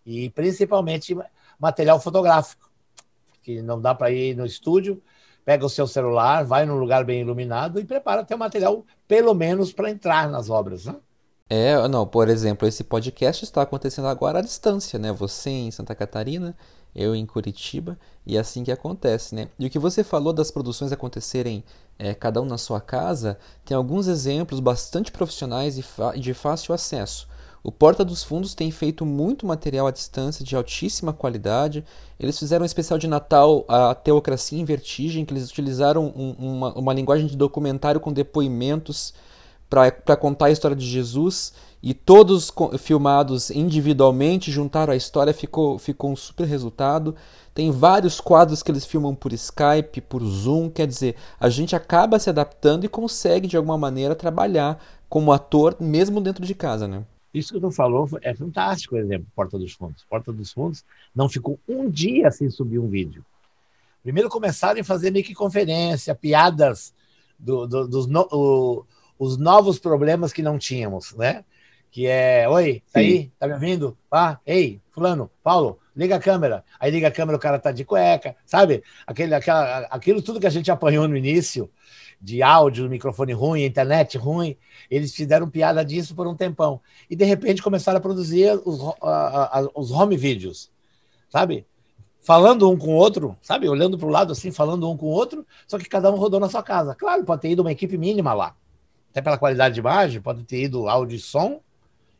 e 0.07 0.31
principalmente 0.31 1.17
material 1.59 2.01
fotográfico, 2.01 2.71
que 3.43 3.61
não 3.61 3.81
dá 3.81 3.95
para 3.95 4.13
ir 4.13 4.37
no 4.37 4.47
estúdio, 4.47 5.03
pega 5.45 5.67
o 5.67 5.71
seu 5.71 5.87
celular, 5.87 6.45
vai 6.45 6.65
num 6.65 6.79
lugar 6.79 7.05
bem 7.05 7.21
iluminado 7.21 7.81
e 7.81 7.85
prepara 7.85 8.25
teu 8.25 8.39
material, 8.39 8.85
pelo 9.07 9.35
menos 9.35 9.73
para 9.73 9.91
entrar 9.91 10.29
nas 10.29 10.51
obras, 10.51 10.87
né? 10.87 10.97
É, 11.49 11.87
não, 11.87 12.07
por 12.07 12.29
exemplo, 12.29 12.67
esse 12.67 12.83
podcast 12.83 13.45
está 13.45 13.61
acontecendo 13.63 14.09
agora 14.09 14.39
à 14.39 14.43
distância, 14.43 14.99
né? 14.99 15.13
Você 15.13 15.51
em 15.51 15.71
Santa 15.71 15.95
Catarina, 15.95 16.57
eu 16.95 17.15
em 17.15 17.27
Curitiba, 17.27 17.99
e 18.25 18.37
é 18.37 18.41
assim 18.41 18.65
que 18.65 18.73
acontece, 18.73 19.35
né? 19.35 19.49
E 19.59 19.67
o 19.67 19.71
que 19.71 19.79
você 19.79 20.03
falou 20.03 20.33
das 20.33 20.51
produções 20.51 20.93
acontecerem 20.93 21.63
é, 21.99 22.15
cada 22.15 22.41
um 22.41 22.45
na 22.47 22.57
sua 22.57 22.81
casa, 22.81 23.39
tem 23.65 23.77
alguns 23.77 24.07
exemplos 24.07 24.61
bastante 24.61 25.13
profissionais 25.13 25.79
e 25.79 26.21
de 26.21 26.33
fácil 26.33 26.75
acesso. 26.75 27.29
O 27.65 27.71
Porta 27.71 28.05
dos 28.05 28.25
Fundos 28.25 28.55
tem 28.55 28.73
feito 28.73 29.07
muito 29.07 29.47
material 29.47 29.87
à 29.87 29.93
distância 29.93 30.45
de 30.45 30.57
altíssima 30.57 31.13
qualidade. 31.13 31.85
Eles 32.19 32.37
fizeram 32.37 32.65
um 32.65 32.67
especial 32.67 32.99
de 32.99 33.07
Natal, 33.07 33.65
a 33.69 33.95
Teocracia 33.95 34.61
em 34.61 34.65
Vertigem, 34.65 35.25
que 35.25 35.33
eles 35.33 35.49
utilizaram 35.49 36.13
um, 36.17 36.35
uma, 36.39 36.75
uma 36.75 36.93
linguagem 36.93 37.29
de 37.29 37.37
documentário 37.37 38.01
com 38.01 38.13
depoimentos 38.13 39.15
para 39.71 40.17
contar 40.17 40.47
a 40.47 40.51
história 40.51 40.77
de 40.77 40.85
Jesus 40.85 41.55
e 41.83 41.95
todos 41.95 42.53
filmados 42.79 43.51
individualmente, 43.51 44.51
juntaram 44.51 44.93
a 44.93 44.97
história, 44.97 45.33
ficou, 45.33 45.79
ficou 45.79 46.11
um 46.11 46.17
super 46.17 46.47
resultado. 46.47 47.15
Tem 47.55 47.71
vários 47.71 48.21
quadros 48.21 48.63
que 48.63 48.71
eles 48.71 48.85
filmam 48.85 49.15
por 49.15 49.33
Skype, 49.33 50.01
por 50.03 50.23
Zoom, 50.25 50.69
quer 50.69 50.87
dizer, 50.87 51.17
a 51.41 51.49
gente 51.49 51.75
acaba 51.75 52.19
se 52.19 52.29
adaptando 52.29 52.85
e 52.85 52.89
consegue 52.89 53.49
de 53.49 53.57
alguma 53.57 53.79
maneira 53.79 54.15
trabalhar 54.15 54.79
como 55.09 55.33
ator 55.33 55.77
mesmo 55.81 56.21
dentro 56.21 56.45
de 56.45 56.55
casa, 56.55 56.87
né? 56.87 57.05
Isso 57.33 57.55
que 57.55 57.61
tu 57.61 57.71
falou 57.71 58.09
é 58.21 58.35
fantástico, 58.35 58.95
por 58.95 59.03
exemplo, 59.03 59.27
Porta 59.35 59.59
dos 59.59 59.73
Fundos. 59.73 60.05
Porta 60.09 60.33
dos 60.33 60.53
Fundos 60.53 60.85
não 61.15 61.29
ficou 61.29 61.59
um 61.67 61.89
dia 61.89 62.31
sem 62.31 62.51
subir 62.51 62.79
um 62.79 62.89
vídeo. 62.89 63.25
Primeiro 64.03 64.29
começaram 64.29 64.81
a 64.81 64.85
fazer 64.85 65.11
meio 65.11 65.25
que 65.25 65.35
conferência, 65.35 66.15
piadas 66.15 66.93
do, 67.39 67.67
do, 67.67 67.89
dos 67.89 68.07
no, 68.07 68.29
o, 68.31 68.85
os 69.19 69.37
novos 69.39 69.79
problemas 69.79 70.33
que 70.33 70.43
não 70.43 70.59
tínhamos, 70.59 71.15
né? 71.15 71.45
Que 71.91 72.07
é, 72.07 72.49
oi, 72.49 72.83
tá 72.93 73.01
aí? 73.01 73.31
Tá 73.39 73.47
me 73.47 73.55
ouvindo? 73.55 73.97
Ah, 74.11 74.39
ei, 74.47 74.81
fulano, 74.91 75.31
Paulo, 75.43 75.79
liga 75.95 76.17
a 76.17 76.21
câmera. 76.21 76.65
Aí 76.81 76.91
liga 76.91 77.09
a 77.09 77.11
câmera, 77.11 77.37
o 77.37 77.41
cara 77.41 77.59
tá 77.59 77.71
de 77.71 77.85
cueca, 77.85 78.35
sabe? 78.45 78.83
Aquele, 79.07 79.35
aquela, 79.35 79.81
aquilo 79.91 80.23
tudo 80.23 80.41
que 80.41 80.47
a 80.47 80.51
gente 80.51 80.71
apanhou 80.71 81.07
no 81.07 81.17
início, 81.17 81.71
de 82.23 82.41
áudio, 82.41 82.89
microfone 82.89 83.33
ruim, 83.33 83.65
internet 83.65 84.17
ruim, 84.17 84.57
eles 84.89 85.13
fizeram 85.13 85.51
piada 85.51 85.85
disso 85.85 86.15
por 86.15 86.29
um 86.29 86.37
tempão. 86.37 86.81
E 87.11 87.17
de 87.17 87.25
repente 87.25 87.61
começaram 87.61 87.99
a 87.99 88.01
produzir 88.01 88.63
os, 88.65 88.81
a, 89.03 89.59
a, 89.59 89.69
os 89.75 89.91
home 89.91 90.17
videos, 90.17 90.71
sabe? 91.29 91.67
Falando 92.21 92.71
um 92.71 92.79
com 92.79 92.95
o 92.95 92.97
outro, 92.97 93.37
sabe? 93.43 93.69
Olhando 93.69 93.99
para 93.99 94.07
o 94.07 94.11
lado 94.11 94.31
assim, 94.31 94.53
falando 94.53 94.89
um 94.89 94.97
com 94.97 95.07
o 95.07 95.11
outro, 95.11 95.45
só 95.67 95.77
que 95.77 95.89
cada 95.89 96.13
um 96.13 96.15
rodou 96.15 96.39
na 96.39 96.49
sua 96.49 96.63
casa. 96.63 96.95
Claro, 96.95 97.25
pode 97.25 97.43
ter 97.43 97.51
ido 97.51 97.63
uma 97.63 97.73
equipe 97.73 97.99
mínima 97.99 98.33
lá. 98.33 98.55
Até 99.11 99.21
pela 99.21 99.37
qualidade 99.37 99.75
de 99.75 99.81
imagem, 99.81 100.23
pode 100.23 100.45
ter 100.45 100.63
ido 100.63 100.89
áudio 100.89 101.17
e 101.17 101.21
som, 101.21 101.61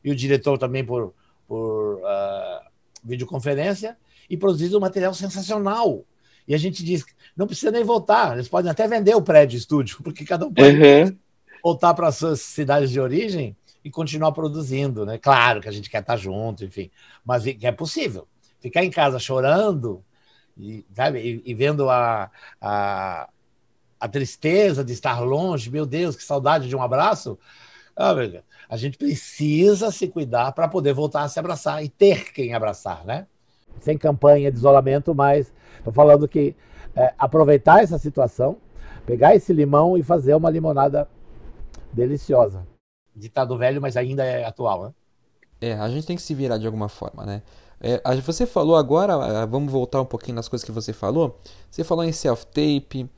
e 0.03 0.11
o 0.11 0.17
diretor 0.17 0.59
também 0.59 0.85
por, 0.85 1.15
por 1.47 2.01
uh, 2.01 2.69
videoconferência, 3.05 3.97
e 4.29 4.37
produzido 4.37 4.77
um 4.77 4.81
material 4.81 5.15
sensacional. 5.15 6.05
E 6.47 6.55
a 6.55 6.59
gente 6.59 6.85
diz, 6.85 7.05
não 7.37 7.47
precisa 7.47 7.71
nem 7.71 7.85
voltar, 7.85 8.35
eles 8.35 8.49
podem 8.49 8.71
até 8.71 8.87
vender 8.89 9.15
o 9.15 9.23
prédio 9.23 9.57
estúdio, 9.57 9.99
porque 10.05 10.25
cada 10.25 10.47
um 10.47 10.53
pode 10.53 10.77
uhum. 10.77 11.17
voltar 11.63 11.95
para 11.95 12.09
as 12.09 12.17
suas 12.17 12.41
cidades 12.41 12.91
de 12.91 13.01
origem 13.01 13.57
e 13.85 13.91
continuar 13.91 14.33
produzindo, 14.33 15.05
né? 15.05 15.19
Claro 15.19 15.61
que 15.61 15.69
a 15.69 15.73
gente 15.73 15.91
quer 15.91 16.01
estar 16.01 16.17
junto, 16.17 16.65
enfim, 16.65 16.91
mas 17.25 17.45
que 17.45 17.67
é 17.67 17.73
possível. 17.73 18.29
Ficar 18.61 18.85
em 18.85 18.91
casa 18.91 19.19
chorando 19.19 20.05
e, 20.57 20.85
sabe, 20.95 21.21
e, 21.21 21.51
e 21.51 21.55
vendo 21.55 21.91
a, 21.91 22.31
a, 22.61 23.29
a, 23.99 24.09
tristeza 24.09 24.85
de 24.85 24.93
estar 24.93 25.21
longe, 25.21 25.71
meu 25.71 25.85
Deus, 25.85 26.15
que 26.15 26.23
saudade 26.23 26.69
de 26.69 26.77
um 26.77 26.83
abraço. 26.83 27.39
Ah, 27.97 28.15
a 28.69 28.77
gente 28.77 28.97
precisa 28.97 29.91
se 29.91 30.09
cuidar 30.09 30.53
para 30.53 30.69
poder 30.69 30.93
voltar 30.95 31.25
a 31.25 31.29
se 31.29 31.39
abraçar 31.39 31.85
e 31.85 31.89
ter 31.89 32.33
quem 32.33 32.55
abraçar, 32.55 33.05
né? 33.05 33.27
Sem 33.81 33.99
campanha 33.99 34.51
de 34.51 34.57
isolamento, 34.57 35.15
mas 35.15 35.53
estou 35.83 35.93
falando 35.93 36.29
que 36.29 36.55
é, 36.95 37.13
aproveitar 37.19 37.83
essa 37.83 37.99
situação, 37.99 38.57
pegar 39.05 39.35
esse 39.35 39.53
limão 39.53 39.99
e 39.99 40.03
fazer 40.03 40.35
uma 40.35 40.49
limonada 40.49 41.09
deliciosa. 41.93 42.67
Ditado 43.15 43.59
velho, 43.59 43.81
mas 43.81 43.97
ainda 43.97 44.25
é 44.25 44.45
atual, 44.45 44.85
né? 44.85 44.95
É, 45.61 45.75
a 45.75 45.89
gente 45.89 46.07
tem 46.07 46.17
que 46.17 46.23
se 46.23 46.35
virar 46.35 46.59
de 46.59 46.67
alguma 46.67 46.89
forma, 46.89 47.25
né? 47.25 47.43
É, 47.81 48.01
você 48.21 48.47
falou 48.47 48.77
agora, 48.77 49.45
vamos 49.47 49.71
voltar 49.71 50.01
um 50.01 50.07
pouquinho 50.07 50.37
nas 50.37 50.49
coisas 50.49 50.65
que 50.65 50.73
você 50.73 50.93
falou. 50.93 51.39
Você 51.71 51.83
falou 51.83 52.05
em 52.05 52.13
self-tape 52.13 53.11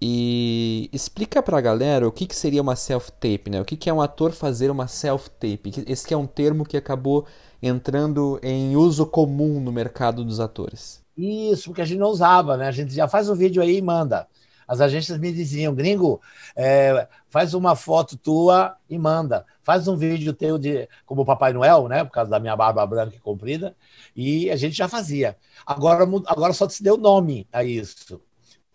e 0.00 0.88
explica 0.92 1.42
pra 1.42 1.60
galera 1.60 2.06
o 2.06 2.12
que, 2.12 2.26
que 2.26 2.34
seria 2.34 2.62
uma 2.62 2.76
self-tape, 2.76 3.50
né? 3.50 3.60
O 3.60 3.64
que, 3.64 3.76
que 3.76 3.88
é 3.88 3.92
um 3.92 4.00
ator 4.00 4.32
fazer 4.32 4.70
uma 4.70 4.88
self-tape? 4.88 5.84
Esse 5.86 6.12
é 6.12 6.16
um 6.16 6.26
termo 6.26 6.64
que 6.64 6.76
acabou 6.76 7.26
entrando 7.62 8.38
em 8.42 8.76
uso 8.76 9.06
comum 9.06 9.60
no 9.60 9.72
mercado 9.72 10.24
dos 10.24 10.40
atores. 10.40 11.00
Isso, 11.18 11.70
porque 11.70 11.82
a 11.82 11.84
gente 11.84 11.98
não 11.98 12.10
usava, 12.10 12.56
né? 12.56 12.68
A 12.68 12.70
gente 12.70 12.94
já 12.94 13.08
faz 13.08 13.28
um 13.28 13.34
vídeo 13.34 13.60
aí 13.60 13.78
e 13.78 13.82
manda. 13.82 14.28
As 14.68 14.80
agências 14.80 15.18
me 15.18 15.32
diziam, 15.32 15.74
gringo, 15.74 16.20
é, 16.54 17.08
faz 17.28 17.54
uma 17.54 17.74
foto 17.74 18.16
tua 18.16 18.76
e 18.88 18.96
manda. 18.96 19.44
Faz 19.64 19.88
um 19.88 19.96
vídeo 19.96 20.32
teu 20.32 20.58
de 20.58 20.88
como 21.04 21.24
Papai 21.24 21.52
Noel, 21.52 21.88
né? 21.88 22.04
Por 22.04 22.12
causa 22.12 22.30
da 22.30 22.38
minha 22.38 22.54
barba 22.54 22.86
branca 22.86 23.16
e 23.16 23.18
comprida. 23.18 23.74
E 24.14 24.48
a 24.48 24.54
gente 24.54 24.76
já 24.76 24.86
fazia. 24.86 25.36
Agora, 25.66 26.04
agora 26.26 26.52
só 26.52 26.68
se 26.68 26.84
deu 26.84 26.96
nome 26.96 27.48
a 27.52 27.64
isso. 27.64 28.20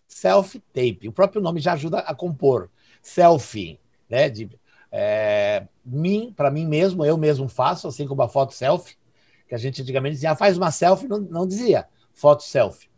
Self-tape. 0.08 1.08
O 1.08 1.14
próprio 1.14 1.42
nome 1.42 1.62
já 1.62 1.74
ajuda 1.74 2.00
a 2.00 2.14
compor. 2.14 2.70
Selfie, 3.02 3.80
né? 4.10 4.30
De, 4.30 4.50
é, 4.92 5.66
mim, 5.86 6.34
para 6.36 6.52
mim 6.52 6.68
mesmo, 6.68 7.06
eu 7.06 7.18
mesmo 7.18 7.48
faço, 7.48 7.88
assim 7.88 8.06
como 8.06 8.22
a 8.22 8.28
foto 8.28 8.54
selfie, 8.54 8.98
que 9.48 9.56
a 9.56 9.58
gente 9.58 9.82
antigamente 9.82 10.16
dizia, 10.16 10.32
ah, 10.32 10.36
faz 10.36 10.58
uma 10.58 10.72
selfie, 10.72 11.08
não, 11.08 11.20
não 11.20 11.48
dizia 11.48 11.88
foto 12.14 12.44
selfie. 12.44 12.90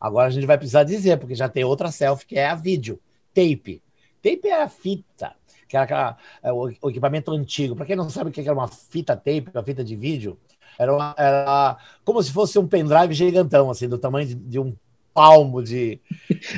Agora 0.00 0.28
a 0.28 0.30
gente 0.30 0.46
vai 0.46 0.56
precisar 0.56 0.84
dizer, 0.84 1.18
porque 1.18 1.34
já 1.34 1.48
tem 1.48 1.64
outra 1.64 1.90
selfie 1.90 2.26
que 2.26 2.38
é 2.38 2.48
a 2.48 2.54
vídeo, 2.54 2.98
tape. 3.34 3.82
Tape 4.22 4.48
é 4.48 4.62
a 4.62 4.68
fita, 4.68 5.34
que 5.68 5.76
era 5.76 5.84
aquela, 5.84 6.16
é, 6.42 6.52
o, 6.52 6.70
equipamento 6.88 7.30
antigo. 7.32 7.76
Para 7.76 7.86
quem 7.86 7.96
não 7.96 8.08
sabe 8.08 8.30
o 8.30 8.32
que 8.32 8.40
era 8.40 8.52
uma 8.52 8.68
fita 8.68 9.14
tape, 9.14 9.50
uma 9.52 9.62
fita 9.62 9.84
de 9.84 9.96
vídeo, 9.96 10.38
era, 10.78 10.94
uma, 10.94 11.14
era 11.18 11.76
como 12.04 12.22
se 12.22 12.32
fosse 12.32 12.58
um 12.58 12.66
pendrive 12.66 13.12
gigantão, 13.12 13.70
assim, 13.70 13.88
do 13.88 13.98
tamanho 13.98 14.28
de, 14.28 14.34
de 14.34 14.58
um 14.58 14.74
palmo 15.12 15.62
de, 15.62 16.00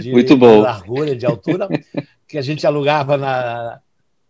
de, 0.01 0.13
Muito 0.13 0.37
bom. 0.37 0.61
largura, 0.61 1.17
de 1.17 1.27
altura, 1.27 1.69
que 2.29 2.39
a 2.39 2.43
gente 2.43 2.67
alugava 2.67 3.17
na, 3.17 3.81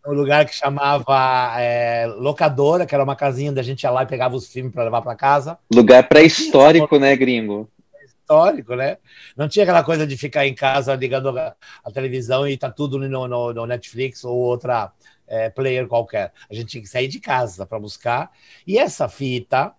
um 0.07 0.13
lugar 0.13 0.45
que 0.45 0.55
chamava 0.55 1.61
é, 1.61 2.07
locadora, 2.07 2.85
que 2.85 2.95
era 2.95 3.05
uma 3.05 3.15
casinha 3.15 3.51
onde 3.51 3.61
a 3.61 3.63
gente 3.63 3.83
ia 3.83 3.91
lá 3.91 4.03
e 4.03 4.07
pegava 4.07 4.35
os 4.35 4.49
filmes 4.49 4.73
para 4.73 4.85
levar 4.85 5.03
para 5.03 5.15
casa. 5.15 5.59
Lugar 5.73 6.09
pré-histórico, 6.09 6.99
né, 6.99 7.15
gringo? 7.17 7.71
Histórico, 8.05 8.75
né? 8.75 8.99
Não 9.37 9.49
tinha 9.49 9.63
aquela 9.65 9.85
coisa 9.85 10.07
de 10.07 10.17
ficar 10.17 10.47
em 10.47 10.55
casa 10.55 10.95
ligando 10.95 11.39
a, 11.39 11.55
a 11.85 11.91
televisão 11.91 12.49
e 12.49 12.57
tá 12.57 12.71
tudo 12.71 12.99
no, 12.99 13.29
no, 13.29 13.53
no 13.53 13.67
Netflix 13.67 14.25
ou 14.25 14.37
outra 14.37 14.93
é, 15.27 15.51
player 15.51 15.87
qualquer. 15.87 16.33
A 16.51 16.55
gente 16.55 16.67
tinha 16.67 16.83
que 16.83 16.89
sair 16.89 17.09
de 17.09 17.21
casa 17.21 17.65
para 17.65 17.79
buscar. 17.79 18.31
E 18.67 18.79
essa 18.79 19.09
fita 19.09 19.73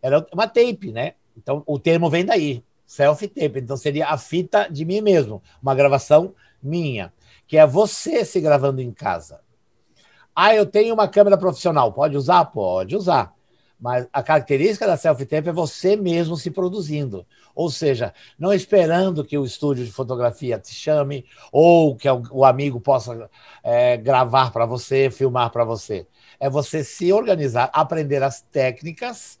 era 0.00 0.24
uma 0.32 0.46
tape, 0.46 0.92
né? 0.92 1.14
Então 1.36 1.62
o 1.66 1.78
termo 1.78 2.08
vem 2.08 2.24
daí, 2.24 2.62
self-tape. 2.86 3.58
Então 3.58 3.76
seria 3.76 4.08
a 4.08 4.16
fita 4.16 4.68
de 4.70 4.84
mim 4.84 5.00
mesmo, 5.00 5.42
uma 5.60 5.74
gravação 5.74 6.34
minha, 6.62 7.12
que 7.46 7.56
é 7.56 7.66
você 7.66 8.24
se 8.24 8.40
gravando 8.40 8.80
em 8.80 8.92
casa. 8.92 9.40
Ah, 10.38 10.54
eu 10.54 10.66
tenho 10.66 10.92
uma 10.92 11.08
câmera 11.08 11.38
profissional. 11.38 11.90
Pode 11.94 12.14
usar? 12.14 12.44
Pode 12.44 12.94
usar. 12.94 13.34
Mas 13.80 14.06
a 14.12 14.22
característica 14.22 14.86
da 14.86 14.96
self-tape 14.96 15.48
é 15.48 15.52
você 15.52 15.96
mesmo 15.96 16.36
se 16.36 16.50
produzindo. 16.50 17.26
Ou 17.54 17.70
seja, 17.70 18.12
não 18.38 18.52
esperando 18.52 19.24
que 19.24 19.38
o 19.38 19.46
estúdio 19.46 19.84
de 19.84 19.90
fotografia 19.90 20.58
te 20.58 20.74
chame 20.74 21.24
ou 21.50 21.96
que 21.96 22.06
o 22.10 22.44
amigo 22.44 22.78
possa 22.78 23.30
é, 23.62 23.96
gravar 23.96 24.50
para 24.50 24.66
você, 24.66 25.10
filmar 25.10 25.50
para 25.50 25.64
você. 25.64 26.06
É 26.38 26.50
você 26.50 26.84
se 26.84 27.10
organizar, 27.14 27.70
aprender 27.72 28.22
as 28.22 28.42
técnicas 28.42 29.40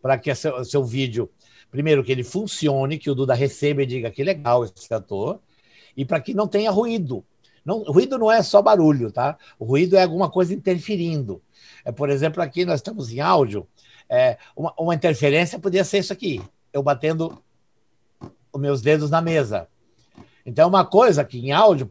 para 0.00 0.16
que 0.16 0.32
seu, 0.34 0.64
seu 0.64 0.84
vídeo, 0.84 1.28
primeiro, 1.72 2.04
que 2.04 2.12
ele 2.12 2.22
funcione, 2.24 2.98
que 2.98 3.10
o 3.10 3.16
Duda 3.16 3.34
receba 3.34 3.82
e 3.82 3.86
diga 3.86 4.10
que 4.12 4.22
legal 4.22 4.64
esse 4.64 4.94
ator, 4.94 5.40
e 5.96 6.04
para 6.04 6.20
que 6.20 6.34
não 6.34 6.46
tenha 6.46 6.70
ruído. 6.70 7.24
Não, 7.64 7.82
ruído 7.82 8.18
não 8.18 8.30
é 8.30 8.42
só 8.42 8.62
barulho, 8.62 9.12
tá? 9.12 9.36
O 9.58 9.64
ruído 9.64 9.96
é 9.96 10.02
alguma 10.02 10.30
coisa 10.30 10.54
interferindo. 10.54 11.42
É, 11.84 11.92
por 11.92 12.08
exemplo, 12.10 12.42
aqui 12.42 12.64
nós 12.64 12.76
estamos 12.76 13.12
em 13.12 13.20
áudio, 13.20 13.66
é, 14.08 14.38
uma, 14.56 14.72
uma 14.78 14.94
interferência 14.94 15.58
poderia 15.58 15.84
ser 15.84 15.98
isso 15.98 16.12
aqui, 16.12 16.42
eu 16.72 16.82
batendo 16.82 17.40
os 18.52 18.60
meus 18.60 18.80
dedos 18.80 19.10
na 19.10 19.20
mesa. 19.20 19.68
Então, 20.44 20.68
uma 20.68 20.84
coisa 20.84 21.24
que 21.24 21.38
em 21.38 21.52
áudio 21.52 21.90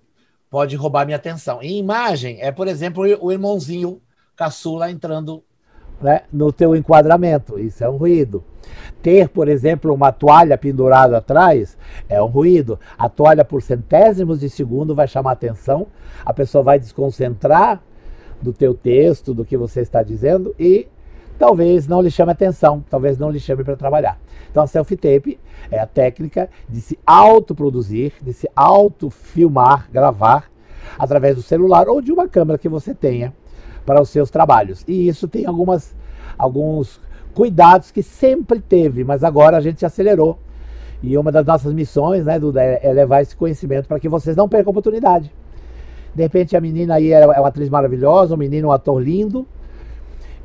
pode 0.50 0.76
roubar 0.76 1.06
minha 1.06 1.18
atenção. 1.18 1.62
Em 1.62 1.78
imagem, 1.78 2.42
é, 2.42 2.52
por 2.52 2.68
exemplo, 2.68 3.04
o 3.22 3.32
irmãozinho 3.32 4.02
caçula 4.36 4.90
entrando 4.90 5.44
né, 6.02 6.22
no 6.32 6.52
teu 6.52 6.76
enquadramento. 6.76 7.60
Isso 7.60 7.84
é 7.84 7.90
um 7.90 7.98
ruído. 7.98 8.44
Ter, 9.02 9.30
por 9.30 9.48
exemplo, 9.48 9.94
uma 9.94 10.12
toalha 10.12 10.58
pendurada 10.58 11.18
atrás 11.18 11.78
é 12.08 12.22
um 12.22 12.28
ruído. 12.28 12.80
A 12.98 13.10
toalha 13.10 13.46
por 13.46 13.62
centésimos 13.62 14.40
de 14.40 14.50
segundo 14.50 14.96
vai 14.96 15.08
chamar 15.08 15.32
atenção, 15.32 15.88
a 16.26 16.34
pessoa 16.34 16.64
vai 16.64 16.80
desconcentrar 16.80 17.82
do 18.42 18.54
teu 18.54 18.74
texto, 18.74 19.34
do 19.34 19.44
que 19.44 19.58
você 19.58 19.82
está 19.82 20.02
dizendo 20.02 20.56
e 20.58 20.88
talvez 21.38 21.88
não 21.88 22.02
lhe 22.02 22.12
chame 22.12 22.32
atenção, 22.32 22.84
talvez 22.90 23.18
não 23.18 23.30
lhe 23.30 23.40
chame 23.40 23.64
para 23.64 23.76
trabalhar. 23.76 24.20
Então 24.50 24.64
a 24.64 24.68
self-tape 24.68 25.40
é 25.72 25.80
a 25.80 25.86
técnica 25.86 26.50
de 26.68 26.82
se 26.82 26.98
autoproduzir, 27.06 28.14
de 28.22 28.34
se 28.34 28.50
autofilmar, 28.56 29.90
gravar 29.92 30.50
através 30.98 31.36
do 31.36 31.42
celular 31.42 31.88
ou 31.88 32.02
de 32.02 32.12
uma 32.12 32.28
câmera 32.28 32.58
que 32.58 32.70
você 32.70 32.94
tenha 32.94 33.34
para 33.90 34.04
os 34.04 34.10
seus 34.10 34.30
trabalhos. 34.30 34.86
E 34.88 35.08
isso 35.08 35.28
tem 35.28 35.48
algumas, 35.48 35.96
alguns 36.38 37.02
cuidados 37.34 37.90
que 37.90 38.04
sempre 38.04 38.60
teve, 38.60 39.04
mas 39.04 39.24
agora 39.24 39.58
a 39.58 39.60
gente 39.60 39.84
acelerou. 39.84 40.38
E 41.02 41.18
uma 41.18 41.32
das 41.32 41.44
nossas 41.44 41.74
missões, 41.74 42.24
né, 42.24 42.38
Duda, 42.38 42.62
é, 42.62 42.82
é 42.84 42.94
levar 42.94 43.24
esse 43.24 43.36
conhecimento 43.36 43.88
para 43.88 44.00
que 44.00 44.08
vocês 44.08 44.36
não 44.36 44.48
percam 44.48 44.70
a 44.70 44.72
oportunidade 44.72 45.32
De 46.14 46.22
repente 46.22 46.56
a 46.56 46.62
menina 46.62 46.94
aí 46.94 47.12
é 47.12 47.26
uma 47.26 47.48
atriz 47.48 47.68
maravilhosa, 47.68 48.36
o 48.36 48.38
menino 48.38 48.68
é 48.68 48.70
um 48.70 48.72
ator 48.72 49.02
lindo, 49.02 49.48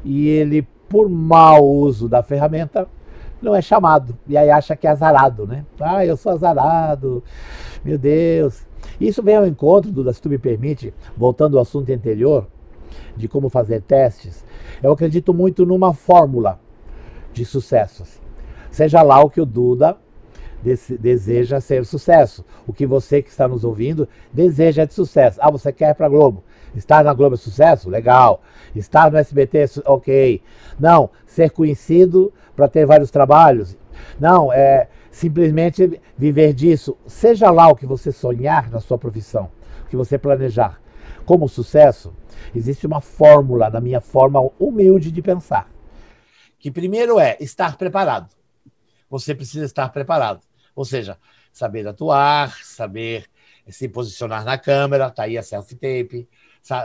e 0.03 0.27
ele, 0.27 0.67
por 0.89 1.07
mau 1.11 1.63
uso 1.67 2.09
da 2.09 2.23
ferramenta, 2.23 2.89
não 3.43 3.55
é 3.55 3.61
chamado. 3.61 4.17
E 4.27 4.39
aí 4.39 4.49
acha 4.49 4.75
que 4.75 4.87
é 4.87 4.91
azarado, 4.91 5.47
né? 5.47 5.67
Ah, 5.79 6.07
eu 6.07 6.17
sou 6.17 6.33
azarado, 6.33 7.23
meu 7.85 7.99
Deus. 7.99 8.67
Isso 8.99 9.23
vem 9.23 9.37
ao 9.37 9.47
encontro, 9.47 9.93
Duda, 9.93 10.15
se 10.15 10.23
tu 10.23 10.31
me 10.31 10.39
permite, 10.39 10.95
voltando 11.15 11.59
ao 11.59 11.63
assunto 11.63 11.93
anterior, 11.93 12.47
de 13.17 13.29
como 13.29 13.49
fazer 13.49 13.83
testes. 13.83 14.45
Eu 14.83 14.93
acredito 14.93 15.33
muito 15.33 15.65
numa 15.65 15.93
fórmula 15.95 16.61
de 17.33 17.45
sucesso. 17.45 18.05
Seja 18.71 19.03
lá 19.03 19.21
o 19.21 19.31
que 19.31 19.41
o 19.41 19.47
Duda 19.47 19.97
deseja 20.99 21.61
ser 21.61 21.85
sucesso. 21.85 22.45
O 22.67 22.73
que 22.73 22.87
você 22.87 23.23
que 23.23 23.29
está 23.29 23.47
nos 23.47 23.65
ouvindo 23.65 24.09
deseja 24.33 24.85
de 24.85 24.95
sucesso. 24.95 25.39
Ah, 25.43 25.51
você 25.51 25.73
quer 25.73 25.91
ir 25.91 25.95
para 25.95 26.09
Globo? 26.09 26.43
Estar 26.75 27.05
na 27.05 27.13
Globo 27.13 27.35
é 27.35 27.39
sucesso? 27.39 27.91
Legal. 27.91 28.41
Estar 28.75 29.11
no 29.11 29.19
SBT? 29.19 29.59
É 29.59 29.67
ok. 29.87 30.43
Não, 30.79 31.11
ser 31.27 31.51
conhecido 31.51 32.33
para 32.57 32.69
ter 32.69 32.87
vários 32.87 33.11
trabalhos? 33.11 33.77
Não, 34.19 34.53
é 34.53 34.89
simplesmente 35.11 36.01
viver 36.17 36.53
disso. 36.53 36.97
Seja 37.07 37.51
lá 37.51 37.69
o 37.69 37.77
que 37.77 37.87
você 37.87 38.11
sonhar 38.11 38.71
na 38.71 38.81
sua 38.81 38.99
profissão, 38.99 39.51
o 39.85 39.89
que 39.89 39.97
você 39.97 40.19
planejar 40.19 40.81
como 41.25 41.49
sucesso, 41.49 42.13
existe 42.55 42.87
uma 42.87 43.01
fórmula 43.01 43.71
na 43.71 43.81
minha 43.81 44.01
forma 44.01 44.41
humilde 44.59 45.11
de 45.11 45.23
pensar. 45.23 45.69
Que 46.59 46.71
primeiro 46.71 47.19
é 47.19 47.37
estar 47.41 47.77
preparado. 47.77 48.29
Você 49.11 49.35
precisa 49.35 49.65
estar 49.65 49.89
preparado. 49.91 50.41
Ou 50.75 50.85
seja, 50.85 51.19
saber 51.53 51.87
atuar, 51.87 52.57
saber 52.65 53.27
se 53.69 53.89
posicionar 53.89 54.45
na 54.45 54.59
câmera, 54.59 55.11
tá 55.11 55.23
aí 55.23 55.39
a 55.39 55.43
self-tape, 55.43 56.29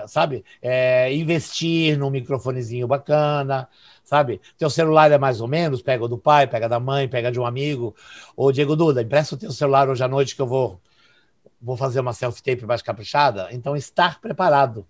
sabe? 0.08 0.44
É, 0.62 1.14
investir 1.14 1.98
num 1.98 2.10
microfonezinho 2.10 2.88
bacana, 2.88 3.68
sabe? 4.04 4.42
Teu 4.58 4.70
celular 4.70 5.12
é 5.12 5.18
mais 5.18 5.42
ou 5.42 5.48
menos, 5.48 5.82
pega 5.82 6.08
do 6.08 6.18
pai, 6.18 6.48
pega 6.48 6.70
da 6.70 6.80
mãe, 6.80 7.08
pega 7.08 7.32
de 7.32 7.40
um 7.40 7.46
amigo. 7.46 7.96
Ô, 8.36 8.52
Diego 8.52 8.76
Duda, 8.76 9.02
empresta 9.02 9.36
o 9.36 9.38
teu 9.38 9.52
celular 9.52 9.90
hoje 9.90 10.04
à 10.04 10.08
noite 10.08 10.36
que 10.36 10.42
eu 10.42 10.48
vou, 10.48 10.80
vou 11.62 11.76
fazer 11.76 12.00
uma 12.00 12.14
self-tape 12.14 12.66
mais 12.66 12.82
caprichada. 12.82 13.50
Então, 13.52 13.76
estar 13.76 14.20
preparado 14.22 14.86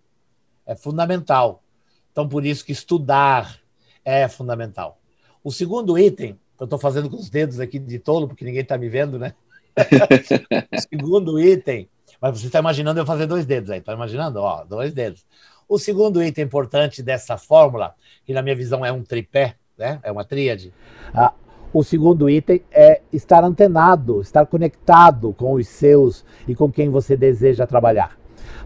é 0.70 0.76
fundamental. 0.76 1.64
Então, 2.12 2.30
por 2.30 2.46
isso 2.46 2.64
que 2.64 2.72
estudar 2.72 3.60
é 4.06 4.28
fundamental. 4.28 5.00
O 5.44 5.52
segundo 5.52 5.98
item 5.98 6.38
eu 6.60 6.66
estou 6.66 6.78
fazendo 6.78 7.10
com 7.10 7.16
os 7.16 7.30
dedos 7.30 7.60
aqui 7.60 7.80
de 7.80 7.98
tolo, 7.98 8.28
porque 8.28 8.46
ninguém 8.46 8.62
está 8.62 8.78
me 8.78 8.88
vendo, 8.88 9.18
né? 9.18 9.34
segundo 10.90 11.40
item, 11.40 11.90
mas 12.22 12.40
você 12.40 12.48
está 12.48 12.60
imaginando 12.60 13.00
eu 13.00 13.06
fazer 13.06 13.26
dois 13.26 13.46
dedos 13.46 13.72
aí, 13.72 13.80
está 13.80 13.94
imaginando? 13.94 14.40
Ó, 14.42 14.64
dois 14.66 14.94
dedos. 14.94 15.26
O 15.68 15.80
segundo 15.80 16.22
item 16.22 16.44
importante 16.44 17.02
dessa 17.02 17.38
fórmula, 17.38 17.96
que 18.26 18.34
na 18.34 18.42
minha 18.42 18.56
visão 18.56 18.86
é 18.86 18.92
um 18.92 19.04
tripé, 19.04 19.56
né? 19.78 20.00
É 20.04 20.12
uma 20.12 20.26
tríade. 20.26 20.74
Ah, 21.14 21.34
o 21.74 21.84
segundo 21.84 22.30
item 22.30 22.62
é 22.72 23.02
estar 23.12 23.44
antenado, 23.44 24.22
estar 24.22 24.46
conectado 24.46 25.34
com 25.34 25.54
os 25.54 25.68
seus 25.68 26.26
e 26.48 26.54
com 26.54 26.72
quem 26.72 26.90
você 26.90 27.16
deseja 27.16 27.66
trabalhar. 27.66 28.19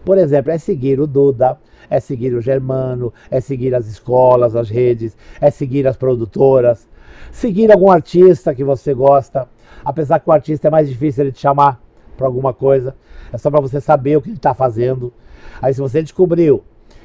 Por 0.04 0.18
exemplo, 0.18 0.52
é 0.52 0.58
seguir 0.58 1.00
o 1.00 1.06
Duda, 1.06 1.58
é 1.88 2.00
seguir 2.00 2.34
o 2.34 2.40
Germano, 2.40 3.12
é 3.30 3.40
seguir 3.40 3.74
as 3.74 3.86
escolas, 3.86 4.56
as 4.56 4.68
redes, 4.68 5.16
é 5.40 5.50
seguir 5.50 5.86
as 5.86 5.96
produtoras, 5.96 6.88
seguir 7.30 7.70
algum 7.72 7.90
artista 7.90 8.54
que 8.54 8.64
você 8.64 8.94
gosta, 8.94 9.48
apesar 9.84 10.20
que 10.20 10.28
o 10.28 10.32
artista 10.32 10.68
é 10.68 10.70
mais 10.70 10.88
difícil 10.88 11.24
ele 11.24 11.32
te 11.32 11.40
chamar 11.40 11.80
para 12.16 12.26
alguma 12.26 12.52
coisa, 12.52 12.94
é 13.32 13.38
só 13.38 13.50
para 13.50 13.60
você 13.60 13.80
saber 13.80 14.16
o 14.16 14.22
que 14.22 14.28
ele 14.28 14.36
está 14.36 14.54
fazendo. 14.54 15.12
Aí 15.60 15.74
se 15.74 15.80
você 15.80 16.02
descobriu 16.02 16.62